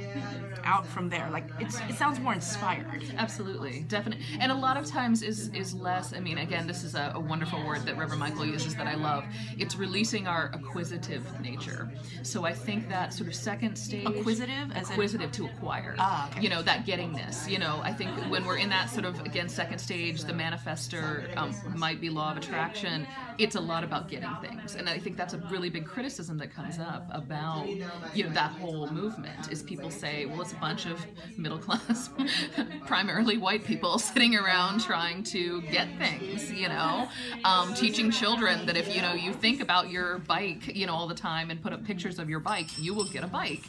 out 0.63 0.85
from 0.85 1.09
there. 1.09 1.29
Like 1.31 1.47
it's 1.59 1.79
it 1.89 1.95
sounds 1.95 2.19
more 2.19 2.33
inspired. 2.33 3.03
absolutely 3.17 3.81
definitely 3.87 4.23
and 4.39 4.51
a 4.51 4.55
lot 4.55 4.77
of 4.77 4.85
times 4.85 5.21
is 5.21 5.49
is 5.49 5.73
less 5.73 6.13
i 6.13 6.19
mean 6.19 6.37
again 6.37 6.67
this 6.67 6.83
is 6.83 6.95
a, 6.95 7.11
a 7.15 7.19
wonderful 7.19 7.63
word 7.65 7.81
that 7.85 7.97
reverend 7.97 8.19
michael 8.19 8.45
uses 8.45 8.75
that 8.75 8.87
i 8.87 8.93
love 8.95 9.23
it's 9.57 9.75
releasing 9.75 10.27
our 10.27 10.51
acquisitive 10.53 11.23
nature 11.41 11.89
so 12.23 12.45
i 12.45 12.53
think 12.53 12.87
that 12.89 13.13
sort 13.13 13.27
of 13.29 13.35
second 13.35 13.75
stage 13.75 14.05
Acquisitive, 14.05 14.71
as 14.73 14.87
in- 14.87 14.93
acquisitive 14.93 15.31
to 15.31 15.45
acquire 15.45 15.95
Ah, 15.97 16.29
okay. 16.29 16.41
you 16.41 16.49
know 16.49 16.61
that 16.61 16.85
gettingness 16.85 17.49
you 17.49 17.57
know 17.59 17.79
i 17.83 17.91
think 17.91 18.09
when 18.29 18.45
we're 18.45 18.57
in 18.57 18.69
that 18.69 18.89
sort 18.89 19.05
of 19.05 19.19
again 19.21 19.49
second 19.49 19.79
stage 19.79 20.21
the 20.23 20.33
manifester 20.33 21.35
um, 21.37 21.53
might 21.75 21.99
be 22.01 22.09
law 22.09 22.31
of 22.31 22.37
attraction 22.37 23.07
it's 23.37 23.55
a 23.55 23.61
lot 23.61 23.83
about 23.83 23.98
getting 24.07 24.29
things. 24.41 24.75
And 24.75 24.87
i 24.87 24.97
think 24.97 25.17
that's 25.17 25.33
a 25.33 25.37
really 25.49 25.69
big 25.69 25.85
criticism 25.85 26.37
that 26.37 26.53
comes 26.53 26.79
up 26.79 27.07
about 27.11 27.67
you 28.13 28.23
know 28.23 28.33
that 28.33 28.51
whole 28.51 28.89
movement 28.89 29.51
is 29.51 29.61
people 29.63 29.89
say 29.89 30.25
well 30.25 30.41
it's 30.41 30.53
a 30.53 30.55
bunch 30.57 30.85
of 30.85 31.05
middle 31.37 31.57
class 31.57 32.09
primarily 32.85 33.37
white 33.37 33.63
people 33.63 33.99
sitting 33.99 34.35
around 34.35 34.81
trying 34.81 35.23
to 35.23 35.61
get 35.63 35.87
things 35.97 36.51
you 36.51 36.67
know 36.67 37.07
um, 37.43 37.73
teaching 37.73 38.11
children 38.11 38.65
that 38.65 38.77
if 38.77 38.93
you 38.95 39.01
know 39.01 39.13
you 39.13 39.33
think 39.33 39.61
about 39.61 39.89
your 39.89 40.19
bike 40.19 40.75
you 40.75 40.85
know 40.85 40.93
all 40.93 41.07
the 41.07 41.15
time 41.15 41.49
and 41.49 41.61
put 41.61 41.73
up 41.73 41.83
pictures 41.83 42.19
of 42.19 42.29
your 42.29 42.39
bike 42.39 42.67
you 42.77 42.93
will 42.93 43.05
get 43.05 43.23
a 43.23 43.27
bike 43.27 43.63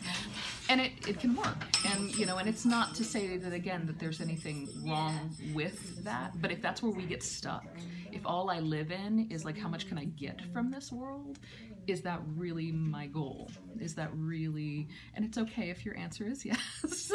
and 0.70 0.80
it, 0.80 0.92
it 1.06 1.16
can 1.20 1.34
work 1.34 1.56
and 1.90 2.00
you 2.18 2.24
know 2.26 2.36
and 2.38 2.48
it's 2.48 2.64
not 2.64 2.94
to 2.94 3.04
say 3.04 3.36
that 3.36 3.52
again 3.52 3.86
that 3.86 3.98
there's 3.98 4.20
anything 4.20 4.68
wrong 4.86 5.16
with 5.52 6.02
that 6.04 6.30
but 6.42 6.50
if 6.50 6.60
that's 6.62 6.80
where 6.82 6.92
we 6.92 7.04
get 7.14 7.22
stuck 7.22 7.66
if 8.12 8.22
all 8.24 8.50
i 8.50 8.58
live 8.60 8.90
in 8.90 9.12
is 9.30 9.44
like 9.44 9.58
how 9.58 9.68
much 9.68 9.84
can 9.88 9.98
i 9.98 10.04
get 10.04 10.38
from 10.52 10.70
this 10.70 10.90
world 10.92 11.38
is 11.86 12.02
that 12.02 12.20
really 12.36 12.70
my 12.70 13.06
goal 13.06 13.50
is 13.80 13.94
that 13.94 14.10
really 14.14 14.86
and 15.14 15.24
it's 15.24 15.38
okay 15.38 15.70
if 15.70 15.84
your 15.84 15.96
answer 15.96 16.24
is 16.26 16.44
yes 16.50 17.10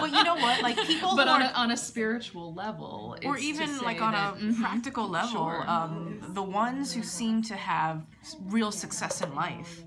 But 0.00 0.10
you 0.12 0.22
know 0.24 0.34
what? 0.36 0.62
Like 0.62 0.76
people 0.86 1.16
but 1.16 1.26
on 1.28 1.42
are 1.42 1.50
a, 1.50 1.54
on 1.54 1.70
a 1.70 1.76
spiritual 1.76 2.52
level 2.54 3.16
or 3.24 3.38
even 3.38 3.78
like 3.78 4.00
on 4.02 4.12
that- 4.12 4.34
a 4.34 4.36
Mhm. 4.36 4.60
practical 4.60 5.08
level, 5.08 5.30
Sure. 5.30 5.64
um, 5.70 6.18
the 6.38 6.42
ones 6.42 6.92
who 6.92 7.02
seem 7.02 7.40
to 7.44 7.56
have 7.56 8.04
real 8.42 8.70
success 8.72 9.22
in 9.22 9.34
life, 9.34 9.84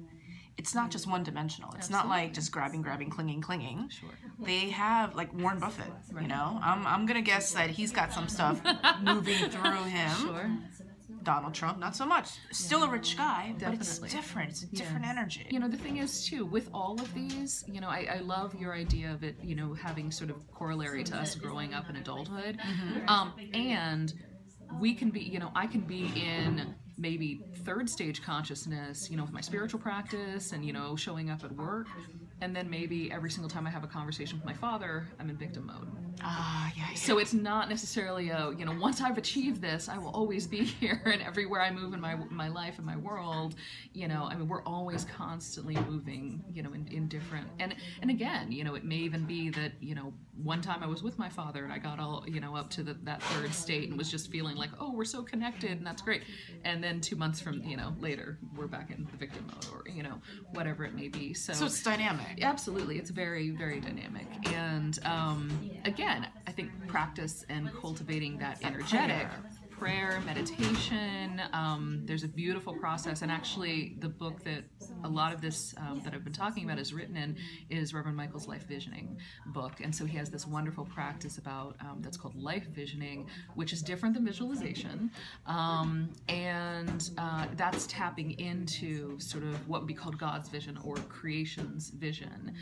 it's 0.59 0.75
not 0.75 0.91
just 0.91 1.07
one 1.07 1.23
dimensional. 1.23 1.71
It's 1.77 1.89
not 1.89 2.07
like 2.07 2.33
just 2.33 2.51
grabbing, 2.51 2.81
grabbing, 2.81 3.09
clinging, 3.09 3.41
clinging. 3.41 3.89
Sure. 3.89 4.09
They 4.39 4.69
have 4.83 5.15
like 5.15 5.33
Warren 5.33 5.59
Buffett. 5.59 5.91
You 6.21 6.27
know, 6.27 6.59
I'm 6.61 6.85
I'm 6.85 7.05
gonna 7.07 7.21
guess 7.33 7.53
that 7.53 7.69
he's 7.69 7.91
got 7.91 8.11
some 8.13 8.27
stuff 8.27 8.61
moving 9.01 9.49
through 9.49 9.83
him. 9.83 10.11
sure 10.17 10.51
Donald 11.23 11.53
Trump, 11.53 11.79
not 11.79 11.95
so 11.95 12.05
much. 12.05 12.27
Still 12.51 12.83
a 12.83 12.89
rich 12.89 13.17
guy, 13.17 13.53
Definitely. 13.57 13.77
but 13.77 13.81
it's 13.81 13.99
different. 13.99 14.49
It's 14.51 14.63
a 14.63 14.67
different 14.67 15.05
energy. 15.05 15.45
you 15.49 15.59
know 15.59 15.67
the 15.67 15.77
thing 15.77 15.97
is 15.97 16.25
too 16.25 16.45
with 16.45 16.69
all 16.73 16.99
of 16.99 17.13
these 17.13 17.63
you 17.67 17.81
know 17.81 17.89
I, 17.89 18.07
I 18.15 18.19
love 18.19 18.55
your 18.55 18.73
idea 18.73 19.11
of 19.13 19.23
it 19.23 19.35
you 19.43 19.55
know 19.55 19.73
having 19.73 20.11
sort 20.11 20.29
of 20.29 20.37
corollary 20.51 21.03
to 21.05 21.15
us 21.17 21.35
growing 21.35 21.73
up 21.73 21.89
in 21.89 21.95
adulthood 21.97 22.57
um, 23.07 23.33
and 23.53 24.13
we 24.79 24.93
can 24.93 25.09
be 25.09 25.21
you 25.21 25.39
know 25.39 25.51
i 25.55 25.65
can 25.73 25.81
be 25.81 26.03
in 26.15 26.73
maybe 26.99 27.41
third 27.63 27.89
stage 27.89 28.21
consciousness 28.21 29.09
you 29.09 29.17
know 29.17 29.23
with 29.23 29.31
my 29.31 29.41
spiritual 29.41 29.79
practice 29.79 30.51
and 30.51 30.65
you 30.65 30.73
know 30.73 30.95
showing 30.95 31.29
up 31.29 31.43
at 31.43 31.51
work 31.53 31.87
and 32.41 32.55
then 32.55 32.69
maybe 32.69 33.11
every 33.11 33.29
single 33.31 33.49
time 33.49 33.65
i 33.65 33.69
have 33.69 33.83
a 33.83 33.87
conversation 33.87 34.37
with 34.37 34.45
my 34.45 34.53
father 34.53 35.07
i'm 35.19 35.29
in 35.29 35.37
victim 35.37 35.65
mode 35.65 35.87
Ah, 36.21 36.71
yeah, 36.75 36.83
yeah. 36.89 36.95
so 36.95 37.17
it's 37.17 37.33
not 37.33 37.69
necessarily 37.69 38.29
a 38.29 38.51
you 38.57 38.65
know 38.65 38.73
once 38.79 39.01
I've 39.01 39.17
achieved 39.17 39.61
this, 39.61 39.87
I 39.87 39.97
will 39.97 40.09
always 40.09 40.47
be 40.47 40.63
here 40.81 41.01
and 41.05 41.21
everywhere 41.21 41.61
I 41.61 41.71
move 41.71 41.93
in 41.93 42.01
my 42.01 42.15
my 42.29 42.49
life 42.49 42.77
and 42.77 42.85
my 42.85 42.97
world. 42.97 43.55
You 43.93 44.07
know, 44.07 44.27
I 44.29 44.35
mean 44.35 44.47
we're 44.47 44.63
always 44.63 45.05
constantly 45.05 45.75
moving. 45.89 46.43
You 46.53 46.63
know, 46.63 46.73
in, 46.73 46.87
in 46.91 47.07
different 47.07 47.47
and 47.59 47.75
and 48.01 48.09
again, 48.11 48.51
you 48.51 48.63
know, 48.63 48.75
it 48.75 48.83
may 48.83 48.97
even 48.97 49.25
be 49.25 49.49
that 49.51 49.71
you 49.79 49.95
know 49.95 50.13
one 50.43 50.61
time 50.61 50.83
I 50.83 50.87
was 50.87 51.03
with 51.03 51.17
my 51.17 51.29
father 51.29 51.63
and 51.63 51.73
I 51.73 51.77
got 51.77 51.99
all 51.99 52.23
you 52.27 52.39
know 52.39 52.55
up 52.55 52.69
to 52.71 52.83
the, 52.83 52.95
that 53.03 53.21
third 53.23 53.53
state 53.53 53.89
and 53.89 53.97
was 53.97 54.09
just 54.09 54.31
feeling 54.31 54.55
like 54.55 54.69
oh 54.79 54.91
we're 54.91 55.05
so 55.05 55.23
connected 55.23 55.71
and 55.71 55.85
that's 55.85 56.01
great, 56.01 56.23
and 56.65 56.83
then 56.83 57.01
two 57.01 57.15
months 57.15 57.39
from 57.39 57.63
you 57.63 57.77
know 57.77 57.93
later 57.99 58.39
we're 58.55 58.67
back 58.67 58.91
in 58.91 59.07
the 59.11 59.17
victim 59.17 59.47
mode 59.47 59.65
or 59.73 59.89
you 59.89 60.03
know 60.03 60.21
whatever 60.51 60.85
it 60.85 60.93
may 60.93 61.07
be. 61.07 61.33
So, 61.33 61.53
so 61.53 61.65
it's 61.65 61.81
dynamic. 61.83 62.41
Absolutely, 62.41 62.97
it's 62.97 63.09
very, 63.09 63.49
very 63.49 63.79
dynamic. 63.79 64.27
And 64.53 64.99
um, 65.05 65.69
again, 65.85 66.27
I 66.47 66.51
think 66.51 66.71
practice 66.87 67.45
and 67.49 67.71
cultivating 67.73 68.37
that 68.39 68.59
energetic 68.63 69.27
prayer, 69.79 70.21
meditation. 70.25 71.41
Um, 71.53 72.01
there's 72.03 72.25
a 72.25 72.27
beautiful 72.27 72.73
process, 72.73 73.21
and 73.21 73.31
actually, 73.31 73.95
the 73.99 74.09
book 74.09 74.43
that 74.43 74.65
a 75.05 75.09
lot 75.09 75.33
of 75.33 75.39
this 75.39 75.73
um, 75.77 76.01
that 76.03 76.13
I've 76.13 76.25
been 76.25 76.33
talking 76.33 76.65
about 76.65 76.79
is 76.79 76.93
written 76.93 77.15
in 77.15 77.37
is 77.69 77.93
Reverend 77.93 78.17
Michael's 78.17 78.45
Life 78.45 78.67
Visioning 78.67 79.17
book, 79.47 79.79
and 79.81 79.95
so 79.95 80.05
he 80.05 80.17
has 80.17 80.29
this 80.29 80.45
wonderful 80.45 80.83
practice 80.83 81.37
about 81.37 81.77
um, 81.79 81.99
that's 82.01 82.17
called 82.17 82.35
life 82.35 82.67
visioning, 82.67 83.27
which 83.55 83.71
is 83.71 83.81
different 83.81 84.15
than 84.15 84.25
visualization, 84.25 85.09
um, 85.45 86.09
and 86.27 87.11
uh, 87.17 87.45
that's 87.55 87.87
tapping 87.87 88.37
into 88.37 89.17
sort 89.17 89.45
of 89.45 89.65
what 89.69 89.79
would 89.79 89.87
be 89.87 89.93
called 89.93 90.17
God's 90.17 90.49
vision 90.49 90.77
or 90.83 90.97
creation's 90.97 91.89
vision, 91.91 92.53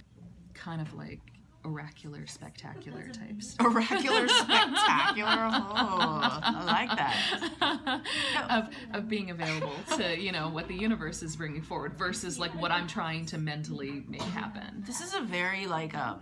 kind 0.54 0.82
of 0.82 0.94
like 0.94 1.22
oracular, 1.66 2.26
spectacular 2.28 3.08
types. 3.10 3.56
Oracular, 3.60 4.28
spectacular. 4.28 5.28
Oh, 5.80 6.40
I 6.44 6.64
like 6.66 6.98
that. 6.98 8.02
of, 8.50 8.70
of 8.96 9.08
being 9.08 9.32
available 9.32 9.74
to 9.98 10.20
you 10.20 10.32
know 10.32 10.50
what 10.50 10.68
the 10.68 10.74
universe 10.74 11.22
is 11.24 11.36
bringing 11.36 11.62
forward 11.62 11.98
versus 11.98 12.40
like 12.40 12.52
what 12.62 12.72
I'm 12.72 12.88
trying 12.88 13.26
to 13.28 13.38
mentally 13.38 14.04
make 14.08 14.22
happen. 14.22 14.84
This 14.86 15.02
is 15.02 15.14
a 15.14 15.22
very 15.22 15.68
like 15.68 15.96
um 15.96 16.22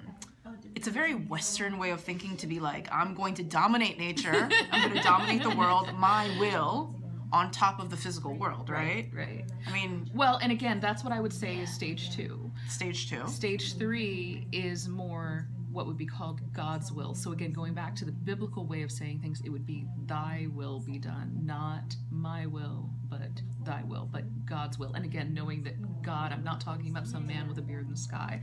it's 0.75 0.87
a 0.87 0.91
very 0.91 1.13
Western 1.13 1.77
way 1.77 1.91
of 1.91 2.01
thinking 2.01 2.35
to 2.37 2.47
be 2.47 2.59
like, 2.59 2.87
I'm 2.91 3.13
going 3.13 3.33
to 3.35 3.43
dominate 3.43 3.97
nature, 3.97 4.49
I'm 4.71 4.81
going 4.89 4.97
to 4.97 5.03
dominate 5.03 5.41
the 5.43 5.55
world, 5.55 5.93
my 5.97 6.29
will, 6.39 6.93
on 7.31 7.51
top 7.51 7.79
of 7.79 7.89
the 7.89 7.97
physical 7.97 8.33
world, 8.35 8.69
right? 8.69 9.09
Right. 9.13 9.45
I 9.67 9.73
mean, 9.73 10.09
Well, 10.13 10.37
and 10.41 10.51
again, 10.51 10.79
that's 10.79 11.03
what 11.03 11.13
I 11.13 11.19
would 11.19 11.33
say 11.33 11.57
is 11.57 11.73
stage 11.73 12.15
two. 12.15 12.44
Stage 12.67 13.09
two. 13.09 13.27
Stage 13.27 13.77
three 13.77 14.47
is 14.51 14.87
more 14.87 15.47
what 15.71 15.85
would 15.85 15.97
be 15.97 16.05
called 16.05 16.39
God's 16.53 16.91
will. 16.91 17.13
So 17.13 17.33
again, 17.33 17.51
going 17.51 17.73
back 17.73 17.95
to 17.97 18.05
the 18.05 18.11
biblical 18.11 18.65
way 18.65 18.81
of 18.81 18.91
saying 18.91 19.19
things, 19.19 19.41
it 19.43 19.49
would 19.49 19.65
be 19.65 19.85
thy 20.05 20.47
will 20.53 20.79
be 20.79 20.97
done, 20.97 21.37
not 21.43 21.95
my 22.09 22.45
will, 22.45 22.89
but 23.09 23.41
thy 23.65 23.83
will, 23.83 24.07
but 24.09 24.23
God's 24.45 24.79
will. 24.79 24.93
And 24.93 25.03
again, 25.03 25.33
knowing 25.33 25.63
that 25.63 26.01
God, 26.01 26.31
I'm 26.31 26.45
not 26.45 26.61
talking 26.61 26.89
about 26.89 27.07
some 27.07 27.27
man 27.27 27.49
with 27.49 27.57
a 27.57 27.61
beard 27.61 27.85
in 27.85 27.91
the 27.91 27.97
sky. 27.97 28.41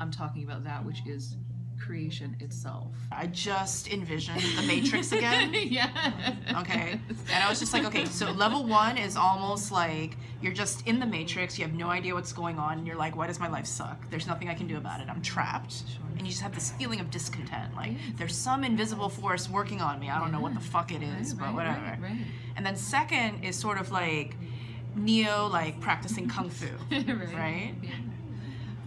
I'm 0.00 0.10
talking 0.10 0.42
about 0.42 0.64
that 0.64 0.82
which 0.82 1.06
is 1.06 1.36
creation 1.80 2.36
itself. 2.40 2.88
I 3.10 3.26
just 3.26 3.88
envisioned 3.88 4.40
the 4.56 4.62
Matrix 4.66 5.12
again. 5.12 5.52
yeah. 5.54 6.34
Okay. 6.60 7.00
And 7.32 7.44
I 7.44 7.48
was 7.48 7.58
just 7.58 7.72
like, 7.72 7.84
okay, 7.86 8.04
so 8.04 8.30
level 8.30 8.64
one 8.64 8.98
is 8.98 9.16
almost 9.16 9.72
like 9.72 10.16
you're 10.42 10.52
just 10.52 10.86
in 10.86 11.00
the 11.00 11.06
matrix, 11.06 11.58
you 11.58 11.64
have 11.64 11.74
no 11.74 11.88
idea 11.88 12.14
what's 12.14 12.32
going 12.32 12.58
on, 12.58 12.78
and 12.78 12.86
you're 12.86 12.96
like, 12.96 13.16
why 13.16 13.26
does 13.26 13.38
my 13.40 13.48
life 13.48 13.66
suck? 13.66 14.08
There's 14.10 14.26
nothing 14.26 14.48
I 14.48 14.54
can 14.54 14.66
do 14.66 14.76
about 14.76 15.00
it. 15.00 15.08
I'm 15.08 15.22
trapped. 15.22 15.82
And 16.16 16.26
you 16.26 16.30
just 16.32 16.42
have 16.42 16.54
this 16.54 16.72
feeling 16.72 17.00
of 17.00 17.10
discontent. 17.10 17.74
Like, 17.74 17.92
there's 18.16 18.36
some 18.36 18.62
invisible 18.62 19.08
force 19.08 19.48
working 19.48 19.80
on 19.80 19.98
me. 19.98 20.10
I 20.10 20.18
don't 20.20 20.32
know 20.32 20.40
what 20.40 20.54
the 20.54 20.60
fuck 20.60 20.92
it 20.92 21.02
is, 21.02 21.34
but 21.34 21.54
whatever. 21.54 21.80
right, 21.80 21.98
right. 22.00 22.18
And 22.56 22.64
then 22.64 22.76
second 22.76 23.42
is 23.42 23.56
sort 23.56 23.80
of 23.80 23.90
like 23.90 24.36
Neo, 24.96 25.46
like 25.46 25.80
practicing 25.80 26.28
kung 26.28 26.50
fu. 26.50 26.66
right. 26.90 27.06
Right? 27.08 27.74
Yeah. 27.82 27.90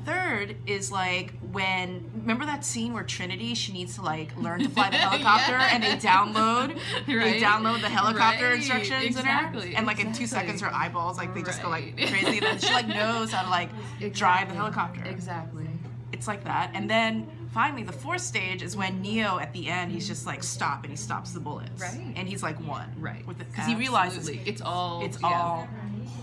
Third 0.06 0.56
is 0.66 0.92
like 0.92 1.34
when 1.52 2.10
remember 2.16 2.46
that 2.46 2.66
scene 2.66 2.94
where 2.94 3.04
Trinity 3.04 3.54
she 3.56 3.72
needs 3.74 3.96
to 3.96 4.02
like 4.02 4.36
learn 4.38 4.62
to 4.64 4.70
fly 4.70 4.90
the 4.90 4.98
helicopter 5.08 5.54
and 5.56 5.84
they 5.84 5.92
download 5.98 6.78
they 7.06 7.40
download 7.40 7.82
the 7.82 7.90
helicopter 7.90 8.46
Right, 8.50 8.56
instructions 8.58 8.92
in 8.92 9.26
her? 9.26 9.46
Exactly, 9.46 9.76
and 9.76 9.86
like 9.88 10.00
in 10.00 10.12
two 10.14 10.28
seconds 10.28 10.62
her 10.62 10.74
eyeballs 10.74 11.18
like 11.18 11.34
they 11.34 11.42
just 11.44 11.62
go 11.62 11.70
like 11.70 11.94
Right. 11.98 12.08
crazy. 12.10 12.40
Then 12.40 12.58
she 12.60 12.74
like 12.74 12.88
knows 12.88 13.32
how 13.32 13.44
to 13.44 13.50
like 13.50 13.70
drive 14.14 14.50
the 14.50 14.56
helicopter. 14.56 15.04
Exactly. 15.06 15.68
it's 16.12 16.28
like 16.28 16.44
that. 16.44 16.72
And 16.74 16.90
then 16.90 17.28
finally 17.54 17.84
the 17.84 17.92
fourth 17.94 18.22
stage 18.22 18.62
is 18.64 18.76
when 18.76 19.02
Neo 19.02 19.38
at 19.40 19.54
the 19.54 19.70
end 19.70 19.92
he's 19.92 20.08
just 20.08 20.26
like 20.26 20.44
stop 20.44 20.84
and 20.84 20.92
he 20.92 20.98
stops 20.98 21.32
the 21.32 21.40
bullets. 21.40 21.82
Right. 21.82 22.14
and 22.16 22.28
he's 22.28 22.42
like 22.44 22.58
one 22.68 22.90
Right. 23.00 23.26
because 23.28 23.66
he 23.68 23.76
realizes 23.76 24.28
it's 24.30 24.62
all 24.62 25.04
it's 25.06 25.20
yeah. 25.22 25.28
all 25.30 25.68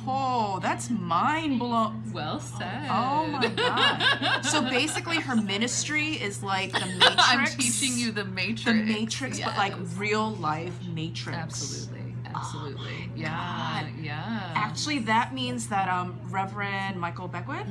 oh 0.07 0.59
that's 0.62 0.90
mind 0.90 1.59
blowing 1.59 2.03
well 2.12 2.40
said. 2.40 2.87
Oh 2.90 3.27
my 3.27 3.47
god. 3.49 4.43
so 4.45 4.62
basically 4.62 5.16
her 5.16 5.37
ministry 5.37 6.09
is 6.14 6.43
like 6.43 6.73
the 6.73 6.87
matrix. 6.99 7.14
I'm 7.29 7.47
teaching 7.47 7.97
you 7.99 8.12
the 8.12 8.25
matrix. 8.25 8.64
the 8.64 8.75
matrix, 8.85 9.40
but 9.40 9.57
like 9.57 9.75
real 9.97 10.33
life 10.37 10.75
matrix. 10.95 11.37
Absolutely. 11.38 12.14
Absolutely. 12.35 13.09
my 13.09 13.16
yeah. 13.16 13.83
God. 13.83 13.93
Yeah. 14.01 14.53
Actually 14.55 15.01
that 15.01 15.35
means 15.35 15.69
that 15.69 15.88
um 15.88 16.19
Reverend 16.31 16.99
Michael 17.01 17.29
Beckwith 17.29 17.66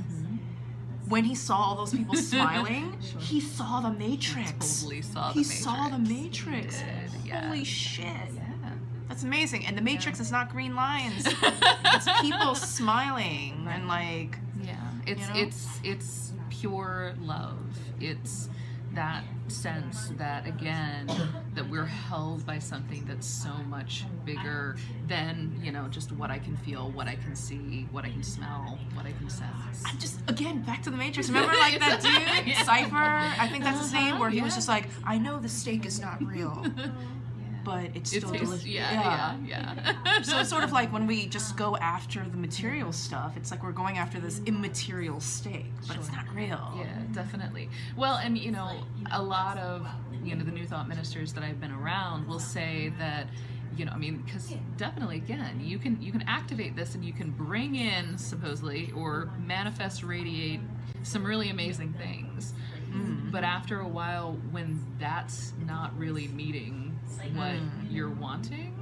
when 1.07 1.23
he 1.23 1.33
saw 1.33 1.55
all 1.57 1.75
those 1.75 1.91
people 1.91 2.15
smiling, 2.17 2.95
Sure. 3.01 3.19
he 3.19 3.39
saw 3.41 3.79
the 3.79 3.89
matrix. 3.91 4.81
totally 4.83 5.01
saw 5.01 5.31
he 5.33 5.39
the 5.39 5.45
saw 5.49 5.89
the 5.89 5.97
Matrix. 5.97 6.45
matrix. 6.47 6.79
He 6.79 6.85
did, 6.85 7.27
yes. 7.27 7.45
Holy 7.45 7.63
shit. 7.63 8.05
Yeah. 9.09 9.13
That's 9.13 9.23
amazing. 9.23 9.65
And 9.65 9.77
the 9.77 9.81
matrix 9.81 10.19
is 10.19 10.31
not 10.31 10.49
green 10.49 10.75
lines. 10.75 11.25
it's 11.43 12.07
people 12.21 12.55
smiling 12.55 13.67
and 13.69 13.87
like 13.87 14.37
Yeah, 14.63 14.75
it's 15.07 15.27
know? 15.29 15.33
it's 15.35 15.67
it's 15.83 16.31
pure 16.49 17.13
love. 17.21 17.57
It's 17.99 18.49
that 18.93 19.23
sense 19.49 20.09
that 20.17 20.47
again 20.47 21.07
that 21.53 21.67
we're 21.69 21.85
held 21.85 22.43
by 22.45 22.57
something 22.59 23.03
that's 23.05 23.25
so 23.27 23.53
much 23.67 24.03
bigger 24.25 24.75
than 25.07 25.59
you 25.63 25.71
know 25.71 25.87
just 25.89 26.11
what 26.11 26.29
I 26.31 26.39
can 26.39 26.55
feel, 26.57 26.89
what 26.91 27.07
I 27.07 27.15
can 27.15 27.35
see, 27.35 27.87
what 27.91 28.03
I 28.05 28.09
can 28.09 28.23
smell, 28.23 28.77
what 28.95 29.05
I 29.05 29.11
can 29.13 29.29
sense. 29.29 29.83
I'm 29.85 29.97
just 29.99 30.19
again 30.27 30.61
back 30.63 30.81
to 30.83 30.89
the 30.91 30.97
Matrix. 30.97 31.29
Remember 31.29 31.53
like 31.55 31.79
that 31.79 32.01
dude 32.43 32.47
Yeah. 32.47 32.63
Cypher? 32.63 32.95
I 32.95 33.47
think 33.49 33.63
that's 33.63 33.79
his 33.79 33.93
name. 33.93 34.13
Uh-huh, 34.13 34.19
Where 34.21 34.29
he 34.29 34.41
was 34.41 34.53
just 34.55 34.67
like, 34.67 34.87
I 35.05 35.17
know 35.17 35.39
the 35.39 35.49
steak 35.49 35.85
is 35.85 35.99
not 35.99 36.23
real, 36.23 36.65
but 37.63 37.95
it's 37.95 38.09
still 38.09 38.29
tastes, 38.29 38.45
delicious. 38.45 38.65
yeah, 38.65 39.37
yeah, 39.45 39.75
yeah. 39.75 40.21
So 40.21 40.39
it's 40.39 40.49
sort 40.49 40.63
of 40.63 40.71
like 40.71 40.91
when 40.91 41.07
we 41.07 41.27
just 41.27 41.55
go 41.65 41.77
after 41.77 42.23
the 42.23 42.37
material 42.37 42.91
stuff. 42.91 43.37
It's 43.37 43.51
like 43.51 43.63
we're 43.63 43.71
going 43.71 43.97
after 43.97 44.19
this 44.19 44.41
immaterial 44.45 45.19
steak, 45.19 45.65
but 45.87 45.97
it's 45.97 46.11
not 46.11 46.25
real. 46.33 46.73
Yeah, 46.77 46.99
definitely. 47.13 47.69
Well, 47.95 48.15
and 48.15 48.37
you 48.37 48.51
know, 48.51 48.83
a 49.11 49.21
lot 49.21 49.57
of 49.57 49.87
you 50.23 50.35
know 50.35 50.43
the 50.43 50.51
New 50.51 50.65
Thought 50.65 50.87
ministers 50.87 51.33
that 51.33 51.43
I've 51.43 51.59
been 51.59 51.71
around 51.71 52.27
will 52.27 52.39
say 52.39 52.91
that 52.99 53.27
you 53.79 53.85
know, 53.85 53.93
I 53.93 53.97
mean, 53.97 54.17
because 54.25 54.53
definitely, 54.75 55.17
again, 55.17 55.61
you 55.61 55.79
can 55.79 56.01
you 56.01 56.11
can 56.11 56.23
activate 56.23 56.75
this 56.75 56.95
and 56.95 57.05
you 57.05 57.13
can 57.13 57.31
bring 57.31 57.75
in 57.75 58.17
supposedly 58.17 58.91
or 58.95 59.31
manifest, 59.45 60.03
radiate 60.03 60.59
some 61.03 61.25
really 61.25 61.49
amazing 61.49 61.93
things. 61.93 62.53
Mm-hmm. 62.89 63.31
But 63.31 63.43
after 63.43 63.79
a 63.79 63.87
while, 63.87 64.37
when 64.51 64.85
that's 64.99 65.53
not 65.65 65.97
really 65.97 66.27
meeting 66.29 66.88
what 67.33 67.55
mm. 67.55 67.69
you're 67.89 68.09
wanting, 68.09 68.75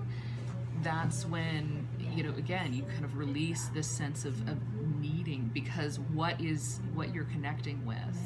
that's 0.84 1.26
when 1.26 1.88
you 2.00 2.24
know 2.24 2.34
again 2.38 2.74
you 2.74 2.84
kind 2.84 3.04
of 3.04 3.18
release 3.18 3.68
this 3.74 3.88
sense 3.88 4.26
of, 4.26 4.48
of 4.48 4.58
needing 5.00 5.50
because 5.54 6.00
what 6.00 6.40
is 6.40 6.80
what 6.94 7.14
you're 7.14 7.26
connecting 7.26 7.86
with 7.86 8.18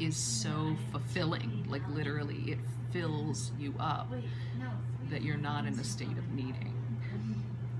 is 0.00 0.16
so 0.16 0.76
fulfilling. 0.90 1.64
Like 1.68 1.82
literally 1.88 2.52
it 2.52 2.58
fills 2.92 3.52
you 3.58 3.74
up 3.78 4.12
that 5.10 5.22
you're 5.22 5.36
not 5.36 5.66
in 5.66 5.78
a 5.78 5.84
state 5.84 6.18
of 6.18 6.32
needing. 6.32 6.74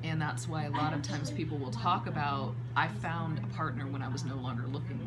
And 0.05 0.21
that's 0.21 0.49
why 0.49 0.65
a 0.65 0.71
lot 0.71 0.93
of 0.95 1.03
times 1.03 1.31
people 1.31 1.59
will 1.59 1.71
talk 1.71 2.07
about 2.07 2.55
i 2.75 2.89
found 2.89 3.39
a 3.39 3.47
partner 3.55 3.87
when 3.87 4.03
i 4.03 4.09
was 4.09 4.25
no 4.25 4.35
longer 4.37 4.67
looking 4.67 4.99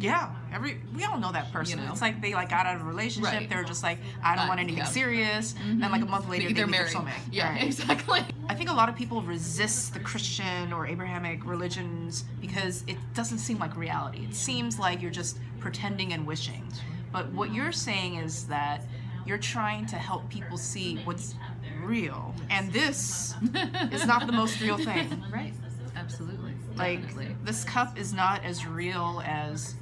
Yeah, 0.00 0.30
every 0.52 0.80
we 0.94 1.02
all 1.04 1.18
know 1.18 1.32
that 1.32 1.52
person. 1.52 1.78
You 1.78 1.84
know? 1.86 1.92
It's 1.92 2.00
like 2.00 2.20
they 2.20 2.32
like 2.34 2.48
got 2.50 2.66
out 2.66 2.76
of 2.76 2.82
a 2.82 2.84
relationship. 2.84 3.32
Right. 3.32 3.48
They're 3.50 3.64
just 3.64 3.82
like, 3.82 3.98
I 4.22 4.36
don't 4.36 4.44
Uh, 4.44 4.48
want 4.48 4.60
anything 4.60 4.78
yeah. 4.78 4.84
serious. 4.84 5.54
And 5.64 5.82
then 5.82 5.90
like 5.90 6.02
a 6.02 6.06
month 6.06 6.28
later, 6.28 6.46
they 6.48 6.52
they're 6.54 6.66
their 6.66 6.70
married 6.70 6.92
soulmate. 6.92 7.12
yeah 7.32 7.52
Right. 7.52 7.64
exactly 7.64 8.20
I 8.48 8.54
think 8.54 8.70
a 8.70 8.72
lot 8.72 8.88
of 8.88 8.94
people 8.96 9.22
resist 9.22 9.94
the 9.94 10.00
Christian 10.00 10.72
or 10.72 10.86
Abrahamic 10.86 11.44
religions 11.44 12.24
because 12.40 12.84
it 12.86 12.96
doesn't 13.14 13.38
seem 13.38 13.58
like 13.58 13.76
reality. 13.76 14.24
It 14.24 14.34
seems 14.34 14.78
like 14.78 15.02
you're 15.02 15.10
just 15.10 15.38
pretending 15.58 16.12
and 16.12 16.26
wishing. 16.26 16.62
But 17.12 17.30
what 17.32 17.52
you're 17.52 17.72
saying 17.72 18.16
is 18.16 18.44
that 18.48 18.84
you're 19.26 19.38
trying 19.38 19.84
to 19.86 19.96
help 19.96 20.28
people 20.30 20.56
see 20.56 20.96
what's 21.04 21.34
real. 21.82 22.34
And 22.50 22.72
this 22.72 23.34
is 23.92 24.06
not 24.06 24.26
the 24.26 24.32
most 24.32 24.60
real 24.60 24.78
thing. 24.78 25.22
right 25.32 25.52
absolutely 25.96 26.52
Like, 26.76 27.02
Definitely. 27.02 27.36
this 27.44 27.64
cup 27.64 27.98
is 27.98 28.12
not 28.12 28.44
as 28.44 28.64
real 28.64 29.20
as 29.26 29.74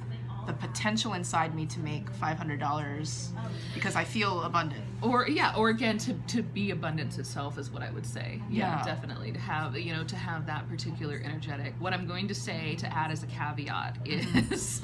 the 0.47 0.53
potential 0.53 1.13
inside 1.13 1.53
me 1.53 1.65
to 1.67 1.79
make 1.81 2.09
$500 2.13 3.27
because 3.73 3.95
I 3.95 4.03
feel 4.05 4.41
abundant. 4.43 4.81
or 5.01 5.27
yeah 5.27 5.53
or 5.55 5.69
again 5.69 5.97
to, 5.99 6.13
to 6.13 6.41
be 6.41 6.71
abundance 6.71 7.17
itself 7.19 7.57
is 7.59 7.69
what 7.69 7.83
i 7.83 7.91
would 7.91 8.05
say. 8.05 8.41
Yeah, 8.49 8.77
Yeah. 8.79 8.83
definitely. 8.85 9.31
To 9.33 9.39
have 9.39 9.77
you 9.77 9.93
know 9.93 10.03
to 10.05 10.15
have 10.15 10.45
that 10.47 10.67
particular 10.69 11.21
energetic. 11.23 11.73
What 11.79 11.93
i'm 11.93 12.07
going 12.07 12.27
to 12.29 12.33
say 12.35 12.75
to 12.75 12.87
add 12.97 13.11
as 13.11 13.23
a 13.23 13.27
caveat 13.27 13.97
is 14.05 14.81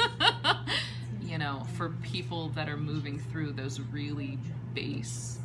you 1.21 1.37
know 1.37 1.63
for 1.77 1.89
people 2.03 2.49
that 2.49 2.67
are 2.69 2.77
moving 2.77 3.17
through 3.17 3.53
those 3.53 3.79
really 3.79 4.37
base 4.73 5.39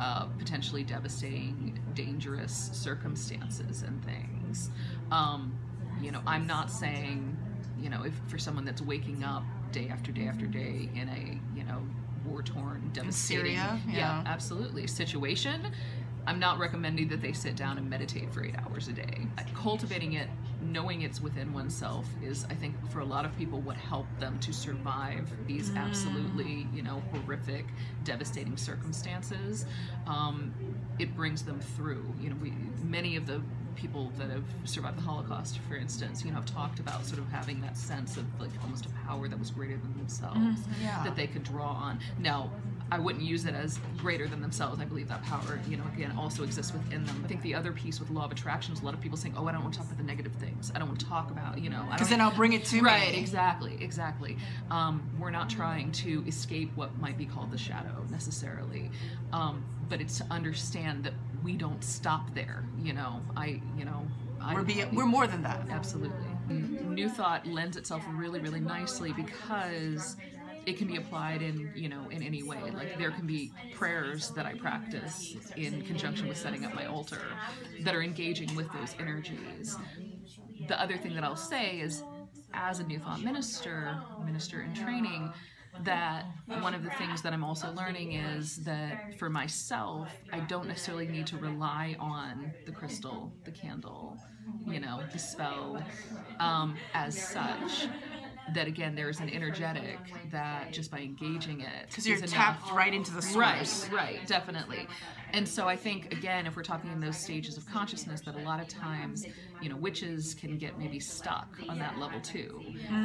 uh, 0.00 0.24
potentially 0.38 0.82
devastating 0.82 1.78
dangerous 1.94 2.70
circumstances 2.72 3.82
and 3.82 4.02
things 4.04 4.70
um, 5.10 5.52
you 6.00 6.10
know 6.10 6.20
i'm 6.26 6.46
not 6.46 6.70
saying 6.70 7.33
you 7.84 7.90
know 7.90 8.02
if 8.02 8.14
for 8.26 8.38
someone 8.38 8.64
that's 8.64 8.80
waking 8.82 9.22
up 9.22 9.44
day 9.70 9.88
after 9.92 10.10
day 10.10 10.26
after 10.26 10.46
day 10.46 10.88
in 10.94 11.08
a 11.08 11.56
you 11.56 11.64
know 11.64 11.80
war 12.26 12.42
torn 12.42 12.90
devastating 12.94 13.56
Syria, 13.56 13.78
yeah. 13.86 14.22
absolutely 14.24 14.86
situation 14.86 15.66
i'm 16.26 16.38
not 16.40 16.58
recommending 16.58 17.06
that 17.08 17.20
they 17.20 17.32
sit 17.32 17.54
down 17.54 17.76
and 17.76 17.88
meditate 17.88 18.32
for 18.32 18.42
eight 18.42 18.54
hours 18.58 18.88
a 18.88 18.92
day 18.92 19.26
cultivating 19.54 20.14
it 20.14 20.28
knowing 20.62 21.02
it's 21.02 21.20
within 21.20 21.52
oneself 21.52 22.06
is 22.22 22.46
i 22.48 22.54
think 22.54 22.74
for 22.90 23.00
a 23.00 23.04
lot 23.04 23.26
of 23.26 23.36
people 23.36 23.60
what 23.60 23.76
helped 23.76 24.18
them 24.18 24.38
to 24.38 24.52
survive 24.52 25.30
these 25.46 25.70
Mm. 25.70 25.76
absolutely 25.76 26.66
you 26.74 26.82
know 26.82 27.02
horrific 27.12 27.66
devastating 28.04 28.56
circumstances 28.56 29.66
um, 30.06 30.54
it 30.98 31.14
brings 31.14 31.42
them 31.42 31.60
through 31.60 32.04
you 32.20 32.30
know 32.30 32.36
we 32.40 32.52
many 32.82 33.16
of 33.16 33.26
the 33.26 33.42
people 33.76 34.10
that 34.18 34.30
have 34.30 34.44
survived 34.64 34.96
the 34.98 35.02
holocaust 35.02 35.58
for 35.68 35.76
instance 35.76 36.24
you 36.24 36.30
know 36.30 36.36
have 36.36 36.46
talked 36.46 36.78
about 36.80 37.04
sort 37.04 37.18
of 37.18 37.28
having 37.30 37.60
that 37.60 37.76
sense 37.76 38.16
of 38.16 38.24
like 38.40 38.50
almost 38.62 38.86
a 38.86 38.88
power 39.06 39.28
that 39.28 39.38
was 39.38 39.50
greater 39.50 39.76
than 39.76 39.96
themselves 39.98 40.38
Mm-hmm. 40.38 40.82
yeah. 40.82 41.02
that 41.04 41.16
they 41.16 41.26
could 41.26 41.42
draw 41.44 41.68
on 41.68 41.98
now 42.18 42.50
I 42.90 42.98
wouldn't 42.98 43.24
use 43.24 43.44
it 43.44 43.54
as 43.54 43.78
greater 43.98 44.28
than 44.28 44.40
themselves. 44.40 44.80
I 44.80 44.84
believe 44.84 45.08
that 45.08 45.22
power, 45.24 45.58
you 45.68 45.76
know, 45.76 45.84
again, 45.94 46.14
also 46.18 46.44
exists 46.44 46.72
within 46.72 47.04
them. 47.04 47.22
I 47.24 47.28
think 47.28 47.42
the 47.42 47.54
other 47.54 47.72
piece 47.72 47.98
with 47.98 48.10
law 48.10 48.24
of 48.24 48.32
attraction 48.32 48.72
is 48.74 48.82
a 48.82 48.84
lot 48.84 48.94
of 48.94 49.00
people 49.00 49.16
saying, 49.16 49.34
"Oh, 49.36 49.46
I 49.46 49.52
don't 49.52 49.62
want 49.62 49.74
to 49.74 49.80
talk 49.80 49.88
about 49.88 49.98
the 49.98 50.04
negative 50.04 50.32
things. 50.32 50.70
I 50.74 50.78
don't 50.78 50.88
want 50.88 51.00
to 51.00 51.06
talk 51.06 51.30
about, 51.30 51.58
you 51.58 51.70
know. 51.70 51.84
Because 51.90 52.08
then 52.08 52.20
I'll 52.20 52.34
bring 52.34 52.52
it 52.52 52.64
to 52.66 52.76
you. 52.76 52.82
Right, 52.82 53.12
me. 53.12 53.18
exactly, 53.18 53.76
exactly. 53.80 54.36
Um, 54.70 55.02
we're 55.18 55.30
not 55.30 55.48
trying 55.48 55.92
to 55.92 56.24
escape 56.26 56.70
what 56.74 56.96
might 56.98 57.18
be 57.18 57.26
called 57.26 57.50
the 57.50 57.58
shadow 57.58 58.04
necessarily, 58.10 58.90
um, 59.32 59.64
but 59.88 60.00
it's 60.00 60.18
to 60.18 60.24
understand 60.30 61.04
that 61.04 61.14
we 61.42 61.54
don't 61.54 61.82
stop 61.82 62.34
there. 62.34 62.64
You 62.82 62.92
know, 62.92 63.22
I, 63.36 63.60
you 63.76 63.84
know, 63.84 64.06
I, 64.40 64.54
We're 64.54 64.62
be, 64.62 64.84
we're 64.92 65.06
more 65.06 65.26
than 65.26 65.42
that. 65.42 65.66
Absolutely. 65.70 66.28
New 66.48 67.08
thought 67.08 67.46
lends 67.46 67.76
itself 67.76 68.04
really, 68.12 68.40
really 68.40 68.60
nicely 68.60 69.12
because 69.12 70.16
it 70.66 70.78
can 70.78 70.86
be 70.86 70.96
applied 70.96 71.42
in, 71.42 71.72
you 71.74 71.88
know, 71.88 72.08
in 72.10 72.22
any 72.22 72.42
way. 72.42 72.70
Like 72.70 72.98
there 72.98 73.10
can 73.10 73.26
be 73.26 73.52
prayers 73.74 74.30
that 74.30 74.46
I 74.46 74.54
practice 74.54 75.36
in 75.56 75.82
conjunction 75.82 76.28
with 76.28 76.36
setting 76.36 76.64
up 76.64 76.74
my 76.74 76.86
altar 76.86 77.22
that 77.82 77.94
are 77.94 78.02
engaging 78.02 78.54
with 78.54 78.72
those 78.72 78.94
energies. 78.98 79.76
The 80.68 80.80
other 80.80 80.96
thing 80.96 81.14
that 81.14 81.24
I'll 81.24 81.36
say 81.36 81.80
is 81.80 82.02
as 82.52 82.78
a 82.78 82.84
new 82.84 82.98
thought 82.98 83.22
minister, 83.22 83.96
minister 84.24 84.62
in 84.62 84.74
training, 84.74 85.32
that 85.82 86.26
one 86.46 86.72
of 86.72 86.84
the 86.84 86.90
things 86.90 87.20
that 87.22 87.32
I'm 87.32 87.42
also 87.42 87.72
learning 87.72 88.12
is 88.12 88.58
that 88.58 89.18
for 89.18 89.28
myself, 89.28 90.08
I 90.32 90.40
don't 90.40 90.68
necessarily 90.68 91.08
need 91.08 91.26
to 91.28 91.36
rely 91.36 91.96
on 91.98 92.52
the 92.64 92.72
crystal, 92.72 93.32
the 93.44 93.50
candle, 93.50 94.16
you 94.66 94.78
know, 94.78 95.02
the 95.12 95.18
spell 95.18 95.82
um, 96.38 96.76
as 96.94 97.20
such. 97.20 97.88
That 98.52 98.66
again, 98.66 98.94
there's 98.94 99.20
an 99.20 99.30
energetic 99.30 99.98
that 100.30 100.70
just 100.70 100.90
by 100.90 100.98
engaging 100.98 101.60
it, 101.62 101.86
Because 101.88 102.06
you're 102.06 102.16
is 102.16 102.22
enough. 102.22 102.34
tapped 102.34 102.72
right 102.72 102.92
into 102.92 103.10
the 103.12 103.22
source. 103.22 103.88
Right, 103.88 103.90
right, 103.90 104.26
definitely. 104.26 104.86
And 105.32 105.48
so 105.48 105.66
I 105.66 105.76
think 105.76 106.12
again, 106.12 106.46
if 106.46 106.54
we're 106.54 106.62
talking 106.62 106.92
in 106.92 107.00
those 107.00 107.16
stages 107.16 107.56
of 107.56 107.66
consciousness, 107.66 108.20
that 108.22 108.34
a 108.34 108.38
lot 108.38 108.60
of 108.60 108.68
times, 108.68 109.26
you 109.60 109.68
know, 109.70 109.76
witches 109.76 110.34
can 110.34 110.58
get 110.58 110.78
maybe 110.78 111.00
stuck 111.00 111.58
on 111.68 111.78
that 111.78 111.98
level 111.98 112.20
too, 112.20 112.62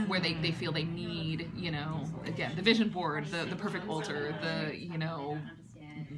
where 0.07 0.19
they, 0.19 0.33
they 0.33 0.51
feel 0.51 0.71
they 0.73 0.83
need, 0.83 1.49
you 1.55 1.71
know, 1.71 2.11
again, 2.25 2.51
the 2.55 2.61
vision 2.61 2.89
board, 2.89 3.25
the, 3.27 3.45
the 3.45 3.55
perfect 3.55 3.87
altar, 3.87 4.35
the, 4.41 4.77
you 4.77 4.97
know, 4.97 5.39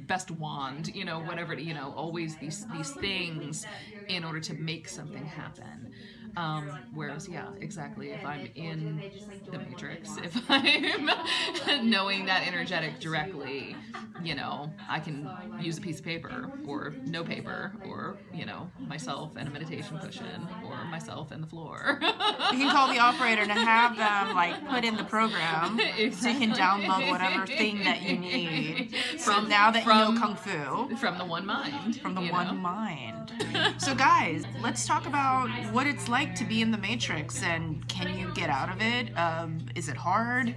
best 0.06 0.30
wand, 0.32 0.88
you 0.94 1.04
know, 1.04 1.20
whatever, 1.20 1.54
you 1.54 1.74
know, 1.74 1.92
always 1.96 2.36
these 2.38 2.66
these 2.70 2.90
things 2.90 3.66
in 4.08 4.24
order 4.24 4.40
to 4.40 4.54
make 4.54 4.88
something 4.88 5.24
happen. 5.26 5.91
Um, 6.36 6.70
whereas, 6.94 7.28
yeah, 7.28 7.48
exactly. 7.60 8.10
If 8.10 8.24
I'm 8.24 8.48
in 8.54 9.02
the 9.50 9.58
matrix, 9.58 10.16
if 10.16 10.38
I'm 10.48 11.90
knowing 11.90 12.26
that 12.26 12.46
energetic 12.46 13.00
directly, 13.00 13.76
you 14.22 14.34
know, 14.34 14.72
I 14.88 15.00
can 15.00 15.28
use 15.60 15.78
a 15.78 15.80
piece 15.80 15.98
of 15.98 16.04
paper 16.04 16.50
or 16.66 16.94
no 17.04 17.24
paper 17.24 17.72
or, 17.86 18.16
you 18.32 18.46
know, 18.46 18.70
myself 18.78 19.32
and 19.36 19.48
a 19.48 19.50
meditation 19.50 19.98
cushion 19.98 20.48
or 20.64 20.84
myself 20.86 21.32
and 21.32 21.42
the 21.42 21.46
floor. 21.46 21.98
You 22.00 22.58
can 22.58 22.70
call 22.70 22.92
the 22.92 22.98
operator 23.00 23.44
to 23.44 23.52
have 23.52 23.96
them 23.96 24.34
like 24.34 24.68
put 24.68 24.84
in 24.84 24.96
the 24.96 25.04
program 25.04 25.78
so 25.78 26.28
you 26.28 26.38
can 26.38 26.52
download 26.52 27.10
whatever 27.10 27.46
thing 27.46 27.84
that 27.84 28.02
you 28.02 28.18
need. 28.18 28.94
So 29.18 29.40
now 29.40 29.70
that 29.70 29.84
you 29.84 29.88
know 29.88 30.18
kung 30.18 30.36
fu 30.36 30.96
from 30.96 31.18
the 31.18 31.24
one 31.24 31.46
mind. 31.46 32.00
from 32.00 32.14
the 32.14 32.22
one 32.22 32.48
know? 32.48 32.54
mind. 32.54 33.32
So 33.78 33.94
guys, 33.94 34.44
let's 34.62 34.86
talk 34.86 35.06
about 35.06 35.48
what 35.72 35.86
it's 35.86 36.08
like 36.08 36.21
to 36.36 36.44
be 36.44 36.62
in 36.62 36.70
the 36.70 36.78
matrix 36.78 37.42
and 37.42 37.86
can 37.88 38.18
you 38.18 38.32
get 38.34 38.50
out 38.50 38.68
of 38.68 38.80
it? 38.80 39.16
Um, 39.18 39.58
is 39.74 39.88
it 39.88 39.96
hard? 39.96 40.54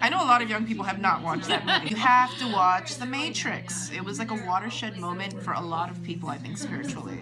I 0.00 0.08
know 0.08 0.22
a 0.22 0.26
lot 0.26 0.42
of 0.42 0.48
young 0.48 0.66
people 0.66 0.84
have 0.84 1.00
not 1.00 1.22
watched 1.22 1.48
that 1.48 1.66
movie. 1.66 1.90
You 1.90 1.96
have 1.96 2.36
to 2.38 2.52
watch 2.52 2.96
The 2.96 3.06
Matrix. 3.06 3.90
It 3.90 4.04
was 4.04 4.18
like 4.18 4.30
a 4.30 4.46
watershed 4.46 4.96
moment 4.98 5.42
for 5.42 5.52
a 5.52 5.60
lot 5.60 5.90
of 5.90 6.02
people, 6.04 6.28
I 6.28 6.38
think, 6.38 6.56
spiritually. 6.56 7.18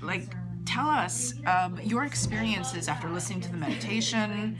Like, 0.00 0.34
tell 0.64 0.88
us 0.88 1.34
um, 1.46 1.78
your 1.82 2.04
experiences 2.04 2.88
after 2.88 3.08
listening 3.10 3.42
to 3.42 3.50
the 3.50 3.58
meditation. 3.58 4.56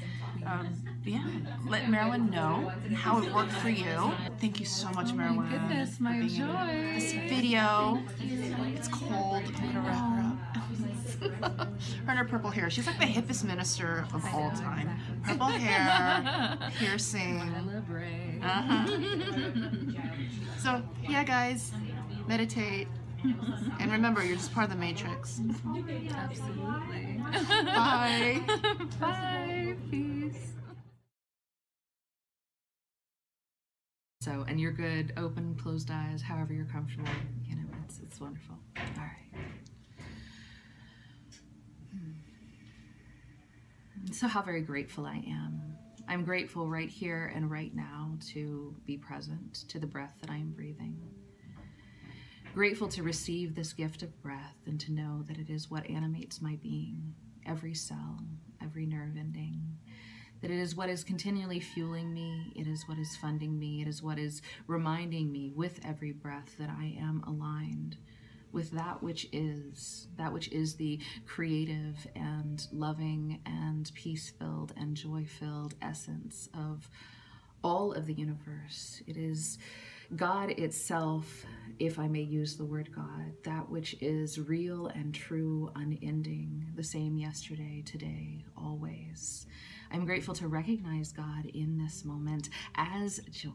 Um, 0.47 0.69
yeah, 1.05 1.27
let 1.67 1.91
Marilyn 1.91 2.31
know 2.31 2.73
how 2.95 3.23
it 3.23 3.33
worked 3.33 3.53
for 3.53 3.71
you. 3.71 4.13
Thank 4.41 4.61
you 4.61 4.67
so 4.67 4.91
much, 4.91 5.13
Marilyn. 5.13 5.49
Goodness, 5.51 6.01
my 6.01 6.21
for 6.21 6.27
being 6.27 6.41
in 6.41 6.47
joy. 6.47 6.95
This 6.95 7.13
video. 7.13 8.03
It's 8.21 8.89
cold. 8.89 9.43
I'm 9.45 9.73
gonna 9.73 9.81
wrap 9.81 10.15
her 10.15 10.21
up. 10.21 10.24
Her 11.31 11.69
and 12.09 12.19
her 12.19 12.25
purple 12.25 12.51
hair. 12.51 12.71
She's 12.71 12.87
like 12.87 12.99
the 12.99 13.07
hippest 13.07 13.45
minister 13.45 14.07
of 14.15 14.25
all 14.33 14.51
time. 14.53 14.91
Purple 15.25 15.47
hair, 15.49 16.59
piercing. 16.79 17.41
Uh-huh. 18.43 18.87
So, 20.59 20.83
yeah, 21.09 21.25
guys, 21.25 21.73
meditate. 22.27 22.89
And 23.81 23.91
remember, 23.91 24.23
you're 24.23 24.37
just 24.37 24.53
part 24.53 24.65
of 24.65 24.71
the 24.71 24.77
matrix. 24.79 25.41
Absolutely. 26.15 27.23
Bye. 27.65 28.43
Bye. 29.01 29.77
Peace. 29.91 30.37
So, 34.21 34.45
and 34.49 34.59
you're 34.61 34.73
good, 34.73 35.13
open, 35.17 35.55
closed 35.55 35.91
eyes, 35.91 36.23
however 36.23 36.53
you're 36.55 36.65
comfortable. 36.67 37.09
You 37.47 37.57
know, 37.57 37.63
it's 37.85 38.01
it's 38.03 38.21
wonderful. 38.21 38.57
All 38.77 38.85
right. 38.99 39.45
Hmm. 41.95 42.13
So, 44.13 44.27
how 44.29 44.43
very 44.43 44.63
grateful 44.63 45.07
I 45.07 45.23
am. 45.27 45.77
I'm 46.07 46.25
grateful 46.25 46.69
right 46.69 46.89
here 46.89 47.33
and 47.35 47.51
right 47.51 47.75
now 47.75 48.19
to 48.33 48.75
be 48.85 48.99
present 48.99 49.65
to 49.69 49.79
the 49.79 49.87
breath 49.87 50.15
that 50.21 50.31
I 50.31 50.37
am 50.37 50.51
breathing. 50.51 50.99
Grateful 52.55 52.89
to 52.89 53.03
receive 53.03 53.55
this 53.55 53.73
gift 53.73 54.03
of 54.03 54.23
breath 54.23 54.59
and 54.67 54.79
to 54.81 54.93
know 54.93 55.23
that 55.27 55.39
it 55.39 55.49
is 55.51 55.71
what 55.71 55.89
animates 55.89 56.43
my 56.43 56.57
being, 56.63 57.15
every 57.47 57.75
cell, 57.75 58.21
every 58.63 58.87
nerve 58.87 59.17
ending. 59.19 59.61
That 60.43 60.51
it 60.51 60.59
is 60.61 60.77
what 60.77 60.91
is 60.91 61.03
continually 61.03 61.59
fueling 61.59 62.13
me, 62.13 62.53
it 62.55 62.67
is 62.67 62.87
what 62.87 62.99
is 62.99 63.17
funding 63.17 63.59
me, 63.59 63.81
it 63.81 63.89
is 63.89 64.03
what 64.03 64.19
is 64.19 64.43
reminding 64.67 65.33
me 65.33 65.53
with 65.55 65.81
every 65.85 66.13
breath 66.13 66.55
that 66.59 66.69
I 66.69 66.97
am 67.01 67.25
aligned 67.27 67.97
with 68.55 68.71
that 68.71 69.03
which 69.03 69.27
is, 69.33 70.07
that 70.17 70.33
which 70.33 70.49
is 70.49 70.77
the 70.77 71.01
creative 71.27 72.07
and 72.15 72.67
loving 72.73 73.41
and 73.45 73.91
peace 73.95 74.33
filled 74.39 74.73
and 74.77 74.97
joy 74.97 75.27
filled 75.27 75.75
essence 75.83 76.49
of 76.55 76.89
all 77.63 77.93
of 77.93 78.07
the 78.07 78.15
universe. 78.15 79.03
It 79.07 79.17
is 79.17 79.59
God 80.15 80.51
itself, 80.51 81.45
if 81.79 81.99
I 81.99 82.07
may 82.09 82.21
use 82.21 82.57
the 82.57 82.65
word 82.65 82.91
God, 82.95 83.33
that 83.45 83.69
which 83.69 83.97
is 84.01 84.39
real 84.39 84.87
and 84.89 85.15
true, 85.15 85.73
unending, 85.75 86.67
the 86.77 86.85
same 86.85 87.17
yesterday, 87.17 87.83
today, 87.85 88.45
always. 88.57 89.47
I'm 89.91 90.05
grateful 90.05 90.35
to 90.35 90.49
recognize 90.49 91.11
God 91.11 91.47
in 91.47 91.79
this 91.79 92.05
moment 92.05 92.51
as 92.77 93.21
joy, 93.31 93.51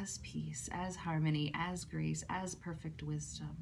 as 0.00 0.18
peace, 0.18 0.68
as 0.72 0.96
harmony, 0.96 1.52
as 1.54 1.84
grace, 1.84 2.24
as 2.30 2.54
perfect 2.54 3.02
wisdom, 3.02 3.56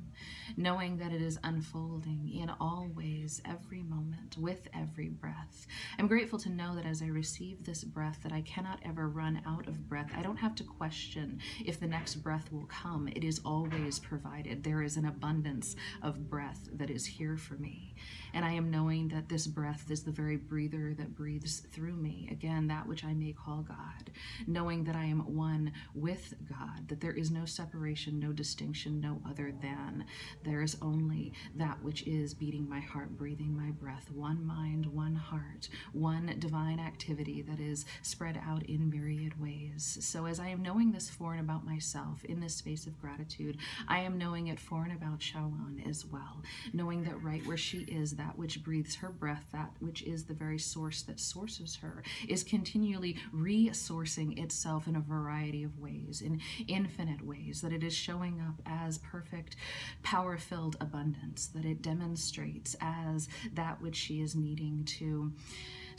knowing 0.57 0.96
that 0.98 1.12
it 1.12 1.22
is 1.22 1.38
unfolding 1.44 2.31
in 2.33 2.51
all 2.61 2.88
ways, 2.94 3.40
every 3.44 3.83
moment, 3.83 4.37
with 4.38 4.68
every 4.75 5.09
breath. 5.09 5.66
I'm 5.98 6.07
grateful 6.07 6.38
to 6.40 6.51
know 6.51 6.75
that 6.75 6.87
as 6.87 7.03
I 7.03 7.07
receive 7.07 7.64
this 7.64 7.85
breath, 7.85 8.20
that 8.22 8.33
I 8.33 8.42
cannot 8.42 8.81
ever 8.85 9.09
run 9.09 9.42
out 9.46 9.68
of 9.68 9.88
breath. 9.88 10.11
I 10.16 10.22
don't 10.22 10.37
have 10.37 10.55
to 10.57 10.64
question 10.64 11.40
if 11.64 11.81
the 11.81 11.87
next 11.87 12.16
breath 12.16 12.51
will 12.53 12.66
come. 12.66 13.09
It 13.09 13.25
is 13.25 13.40
always 13.44 13.98
provided. 13.98 14.62
There 14.62 14.83
is 14.83 14.96
an 14.96 15.07
abundance 15.07 15.77
of 16.03 16.29
breath 16.29 16.68
that 16.72 16.90
is 16.90 17.07
here 17.07 17.37
for 17.37 17.55
me. 17.55 17.94
And 18.35 18.44
I 18.44 18.53
am 18.53 18.70
knowing 18.70 19.09
that 19.09 19.29
this 19.29 19.46
breath 19.46 19.90
is 19.90 20.03
the 20.03 20.11
very 20.11 20.37
breather 20.37 20.94
that 20.94 21.14
breathes 21.14 21.61
through 21.72 21.96
me. 21.96 22.29
Again, 22.31 22.66
that 22.68 22.87
which 22.87 23.05
I 23.05 23.12
may 23.12 23.33
call 23.33 23.62
God. 23.62 24.11
Knowing 24.46 24.85
that 24.85 24.96
I 24.96 25.05
am 25.05 25.20
one 25.37 25.72
with 25.94 26.35
God, 26.48 26.88
that 26.88 27.01
there 27.01 27.12
is 27.12 27.31
no 27.31 27.44
separation, 27.44 28.18
no 28.18 28.33
distinction, 28.33 29.01
no 29.01 29.20
other 29.29 29.53
than. 29.61 30.02
There 30.45 30.62
is 30.62 30.77
only 30.83 31.33
that 31.57 31.83
which 31.83 32.07
is 32.07 32.35
beating 32.35 32.69
my 32.69 32.81
heart, 32.81 33.17
breathing 33.17 33.57
my 33.57 33.71
breath, 33.71 34.11
one 34.11 34.45
mind, 34.45 34.87
one 34.87 35.15
heart, 35.15 35.69
one 35.93 36.35
divine 36.38 36.81
activity 36.81 37.43
that 37.43 37.61
is 37.61 37.85
spread 38.03 38.41
out 38.47 38.62
in 38.65 38.91
myriad 38.91 39.41
ways. 39.41 39.99
So 40.01 40.27
as 40.27 40.41
I 40.41 40.49
am 40.49 40.62
knowing 40.62 40.93
this 40.93 41.11
for 41.11 41.33
and 41.33 41.41
about 41.41 41.65
myself 41.65 42.25
in 42.25 42.41
this 42.41 42.55
space 42.55 42.87
of 42.87 43.01
gratitude, 43.01 43.59
I 43.88 44.01
am 44.01 44.19
knowing 44.19 44.49
it 44.49 44.61
for 44.61 44.85
and 44.85 44.93
about 44.93 45.21
Chawan 45.21 45.87
as 45.88 46.05
well, 46.05 46.43
knowing 46.73 47.05
that 47.05 47.23
right 47.23 47.45
where 47.47 47.57
she 47.57 47.79
is, 47.81 48.12
that 48.12 48.38
which 48.38 48.62
breathes 48.62 48.97
her 48.97 49.11
breath, 49.11 49.47
that 49.53 49.71
which 49.81 50.03
is 50.03 50.25
the 50.25 50.35
very 50.35 50.59
source 50.59 51.03
that 51.03 51.21
sources 51.21 51.77
her, 51.77 52.03
is 52.29 52.43
continually 52.43 53.17
resourcing 53.35 54.43
itself 54.43 54.87
in 54.87 54.97
a 54.97 55.01
variety 55.01 55.62
of 55.65 55.79
ways, 55.79 56.23
in 56.23 56.41
infinite 56.69 57.25
ways, 57.25 57.61
that 57.61 57.73
it 57.73 57.83
is 57.83 57.95
showing 57.95 58.41
up 58.41 58.61
as 58.67 58.99
perfect, 58.99 59.57
power 60.02 60.37
filled 60.37 60.76
abundance, 60.81 61.48
that 61.48 61.64
it 61.64 61.83
demonstrates 61.83 62.76
as 62.81 63.28
that 63.55 63.81
which 63.81 63.96
she 63.96 64.20
is 64.20 64.35
needing 64.35 64.85
to 64.85 65.33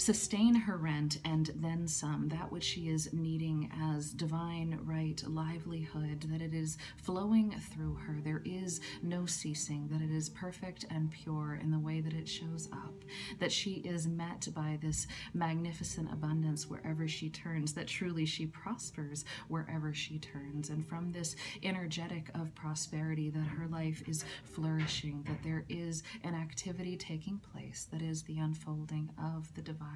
sustain 0.04 0.54
her 0.54 0.76
rent 0.76 1.20
and 1.24 1.52
then 1.56 1.88
some, 1.88 2.28
that 2.28 2.52
which 2.52 2.66
she 2.66 2.90
is 2.90 3.14
needing 3.14 3.72
as 3.82 4.12
divine 4.12 4.78
right 4.84 5.24
livelihood, 5.26 6.26
that 6.30 6.42
it 6.42 6.54
is 6.54 6.78
flowing 6.98 7.52
through 7.72 7.94
her. 7.96 8.18
There 8.22 8.42
is 8.44 8.82
no 9.02 9.26
ceasing, 9.26 9.88
that 9.88 10.02
it 10.02 10.12
is 10.12 10.28
perfect 10.28 10.86
and 10.90 11.10
pure 11.10 11.58
in 11.62 11.72
the 11.72 11.80
way 11.80 12.02
that 12.02 12.14
it 12.14 12.28
shows 12.28 12.68
up, 12.74 12.94
that 13.40 13.52
she 13.52 13.76
is 13.76 14.06
met 14.06 14.50
by 14.54 14.78
this 14.82 15.08
magnificent 15.34 16.12
abundance 16.12 16.70
wherever 16.70 17.08
she 17.08 17.30
turns, 17.30 17.72
that 17.74 17.88
truly 17.88 18.26
she 18.26 18.46
prospers 18.46 19.24
wherever 19.48 19.94
she 19.94 20.20
turns. 20.20 20.70
And 20.70 20.86
from 20.86 21.14
this 21.14 21.38
energetic 21.64 22.30
of 22.36 22.54
prosperity, 22.56 23.30
that 23.30 23.48
her 23.48 23.68
life 23.68 24.04
is 24.06 24.26
flourishing, 24.44 25.24
that 25.30 25.42
there 25.44 25.64
is 25.70 26.04
an 26.26 26.36
activity 26.36 26.98
taking 26.98 27.40
place 27.40 27.88
that 27.90 28.02
is 28.02 28.24
the 28.24 28.40
unfolding 28.40 29.10
of 29.18 29.54
the 29.56 29.62
divine 29.62 29.93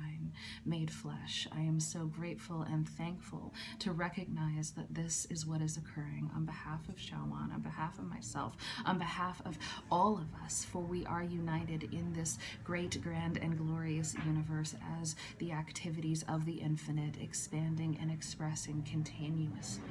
made 0.65 0.91
flesh. 0.91 1.47
I 1.51 1.61
am 1.61 1.79
so 1.79 2.05
grateful 2.05 2.61
and 2.63 2.87
thankful 2.87 3.53
to 3.79 3.91
recognize 3.91 4.71
that 4.71 4.93
this 4.93 5.25
is 5.29 5.45
what 5.45 5.61
is 5.61 5.77
occurring 5.77 6.29
on 6.35 6.45
behalf 6.45 6.87
of 6.89 6.95
Chawan, 6.95 7.53
on 7.53 7.61
behalf 7.61 7.97
of 7.99 8.05
myself, 8.05 8.55
on 8.85 8.97
behalf 8.97 9.41
of 9.45 9.57
all 9.91 10.17
of 10.17 10.27
us, 10.43 10.65
for 10.65 10.81
we 10.81 11.05
are 11.05 11.23
united 11.23 11.83
in 11.93 12.13
this 12.13 12.37
great, 12.63 13.01
grand, 13.01 13.37
and 13.37 13.57
glorious 13.57 14.15
universe 14.25 14.75
as 15.01 15.15
the 15.39 15.51
activities 15.51 16.23
of 16.27 16.45
the 16.45 16.59
infinite 16.59 17.15
expanding 17.21 17.97
and 18.01 18.11
expressing 18.11 18.83
continuously. 18.83 19.83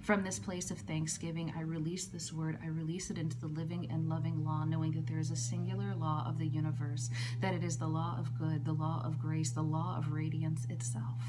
From 0.00 0.22
this 0.22 0.38
place 0.38 0.70
of 0.70 0.78
thanksgiving, 0.78 1.52
I 1.56 1.60
release 1.60 2.06
this 2.06 2.32
word, 2.32 2.58
I 2.64 2.68
release 2.68 3.10
it 3.10 3.18
into 3.18 3.38
the 3.38 3.48
living 3.48 3.86
and 3.90 4.08
loving 4.08 4.42
law, 4.44 4.64
knowing 4.64 4.92
that 4.92 5.06
there 5.06 5.18
is 5.18 5.30
a 5.30 5.36
singular 5.36 5.94
law 5.94 6.24
of 6.26 6.38
the 6.38 6.46
universe, 6.46 7.10
that 7.42 7.52
it 7.52 7.62
is 7.62 7.76
the 7.76 7.86
law 7.86 8.16
of 8.18 8.36
good, 8.38 8.64
the 8.64 8.72
law 8.72 9.02
of 9.04 9.18
grace, 9.18 9.50
the 9.50 9.62
law 9.62 9.96
of 9.98 10.10
radiance 10.10 10.66
itself. 10.70 11.20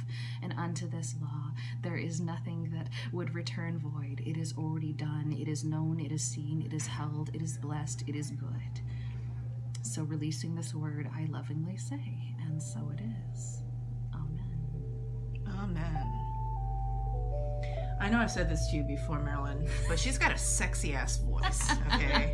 And 0.41 0.53
unto 0.57 0.89
this 0.89 1.15
law, 1.21 1.51
there 1.83 1.97
is 1.97 2.21
nothing 2.21 2.71
that 2.73 2.87
would 3.11 3.35
return 3.35 3.77
void. 3.77 4.21
It 4.25 4.37
is 4.37 4.53
already 4.57 4.93
done, 4.93 5.35
it 5.37 5.49
is 5.49 5.65
known, 5.65 5.99
it 5.99 6.13
is 6.13 6.23
seen, 6.23 6.61
it 6.65 6.73
is 6.73 6.87
held, 6.87 7.29
it 7.33 7.41
is 7.41 7.57
blessed, 7.57 8.05
it 8.07 8.15
is 8.15 8.31
good. 8.31 8.81
So, 9.83 10.03
releasing 10.03 10.55
this 10.55 10.73
word, 10.73 11.09
I 11.13 11.25
lovingly 11.25 11.75
say, 11.75 12.35
and 12.47 12.63
so 12.63 12.89
it 12.93 13.01
is. 13.33 13.63
Amen. 14.13 14.55
Amen. 15.59 16.30
I 18.01 18.09
know 18.09 18.17
I've 18.17 18.31
said 18.31 18.49
this 18.49 18.67
to 18.71 18.77
you 18.77 18.83
before, 18.83 19.19
Marilyn, 19.19 19.67
but 19.87 19.99
she's 19.99 20.17
got 20.17 20.31
a 20.31 20.37
sexy 20.37 20.95
ass 20.95 21.17
voice, 21.17 21.71
okay? 21.93 22.33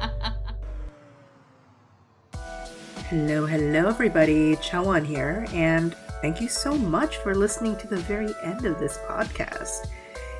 hello, 3.09 3.45
hello, 3.45 3.89
everybody. 3.89 4.55
Chawan 4.55 5.05
here, 5.05 5.45
and 5.51 5.93
thank 6.21 6.39
you 6.39 6.47
so 6.47 6.73
much 6.73 7.17
for 7.17 7.35
listening 7.35 7.75
to 7.77 7.87
the 7.87 7.97
very 7.97 8.33
end 8.41 8.65
of 8.65 8.79
this 8.79 8.97
podcast. 9.09 9.89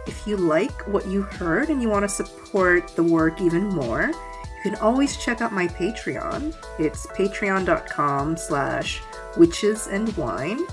If 0.05 0.25
you 0.25 0.37
like 0.37 0.87
what 0.87 1.05
you 1.07 1.23
heard 1.23 1.69
and 1.69 1.81
you 1.81 1.89
want 1.89 2.03
to 2.03 2.09
support 2.09 2.87
the 2.95 3.03
work 3.03 3.41
even 3.41 3.67
more, 3.67 4.03
you 4.13 4.71
can 4.71 4.75
always 4.75 5.17
check 5.17 5.41
out 5.41 5.51
my 5.51 5.67
Patreon. 5.67 6.55
It's 6.79 7.05
patreon.com 7.07 8.37
slash 8.37 9.01
witches 9.35 9.87
and 9.87 10.15
wine. 10.15 10.65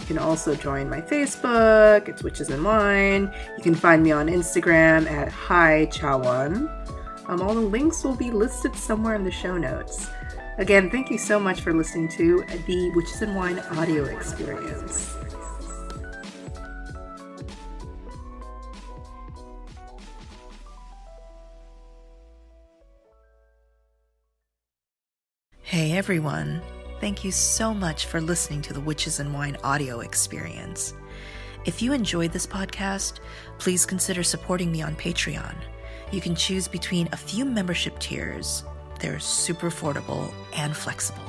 You 0.00 0.06
can 0.06 0.18
also 0.18 0.54
join 0.54 0.88
my 0.90 1.00
Facebook, 1.00 2.08
it's 2.08 2.22
Witches 2.22 2.50
and 2.50 2.62
Wine. 2.64 3.32
You 3.56 3.62
can 3.62 3.74
find 3.74 4.02
me 4.02 4.12
on 4.12 4.26
Instagram 4.26 5.10
at 5.10 5.28
Hi 5.30 5.86
Chawan. 5.90 6.68
Um, 7.26 7.40
all 7.40 7.54
the 7.54 7.60
links 7.60 8.04
will 8.04 8.16
be 8.16 8.30
listed 8.30 8.76
somewhere 8.76 9.14
in 9.14 9.24
the 9.24 9.30
show 9.30 9.56
notes. 9.56 10.10
Again, 10.58 10.90
thank 10.90 11.10
you 11.10 11.18
so 11.18 11.40
much 11.40 11.62
for 11.62 11.72
listening 11.72 12.08
to 12.10 12.44
the 12.66 12.90
Witches 12.94 13.22
and 13.22 13.34
Wine 13.34 13.58
audio 13.58 14.04
experience. 14.04 15.16
Hey 25.62 25.96
everyone. 25.96 26.62
Thank 27.00 27.24
you 27.24 27.32
so 27.32 27.74
much 27.74 28.06
for 28.06 28.20
listening 28.20 28.62
to 28.62 28.72
the 28.72 28.80
Witches 28.80 29.20
and 29.20 29.34
Wine 29.34 29.56
audio 29.62 30.00
experience. 30.00 30.94
If 31.64 31.82
you 31.82 31.92
enjoyed 31.92 32.32
this 32.32 32.46
podcast, 32.46 33.20
please 33.58 33.84
consider 33.84 34.22
supporting 34.22 34.70
me 34.70 34.80
on 34.80 34.94
Patreon. 34.96 35.54
You 36.12 36.20
can 36.20 36.34
choose 36.34 36.68
between 36.68 37.08
a 37.12 37.16
few 37.16 37.44
membership 37.44 37.98
tiers. 37.98 38.64
They're 39.00 39.18
super 39.18 39.70
affordable 39.70 40.32
and 40.54 40.74
flexible. 40.74 41.20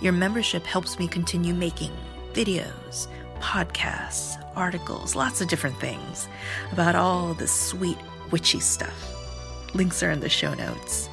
Your 0.00 0.12
membership 0.12 0.64
helps 0.64 0.98
me 0.98 1.08
continue 1.08 1.54
making 1.54 1.92
videos, 2.32 3.08
podcasts, 3.40 4.36
articles, 4.56 5.16
lots 5.16 5.40
of 5.40 5.48
different 5.48 5.78
things 5.80 6.28
about 6.72 6.94
all 6.94 7.34
this 7.34 7.52
sweet 7.52 7.98
witchy 8.30 8.60
stuff. 8.60 9.14
Links 9.74 10.02
are 10.02 10.12
in 10.12 10.20
the 10.20 10.28
show 10.28 10.54
notes. 10.54 11.08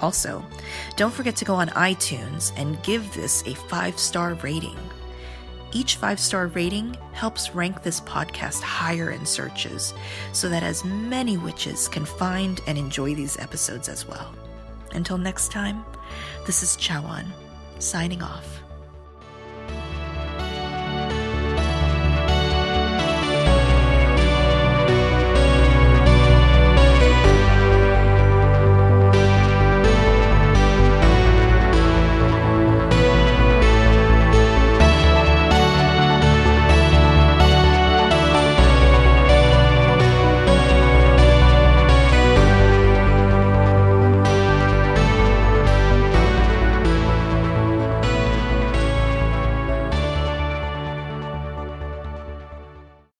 Also, 0.00 0.44
don't 0.96 1.12
forget 1.12 1.36
to 1.36 1.44
go 1.44 1.54
on 1.54 1.68
iTunes 1.68 2.52
and 2.56 2.82
give 2.82 3.12
this 3.14 3.42
a 3.46 3.54
five 3.54 3.98
star 3.98 4.34
rating. 4.34 4.76
Each 5.72 5.96
five 5.96 6.20
star 6.20 6.48
rating 6.48 6.96
helps 7.12 7.54
rank 7.54 7.82
this 7.82 8.00
podcast 8.00 8.62
higher 8.62 9.10
in 9.10 9.26
searches 9.26 9.94
so 10.32 10.48
that 10.48 10.62
as 10.62 10.84
many 10.84 11.36
witches 11.36 11.88
can 11.88 12.04
find 12.04 12.60
and 12.66 12.78
enjoy 12.78 13.14
these 13.14 13.38
episodes 13.38 13.88
as 13.88 14.06
well. 14.06 14.34
Until 14.92 15.18
next 15.18 15.50
time, 15.50 15.84
this 16.46 16.62
is 16.62 16.76
Chawan, 16.76 17.26
signing 17.78 18.22
off. 18.22 18.65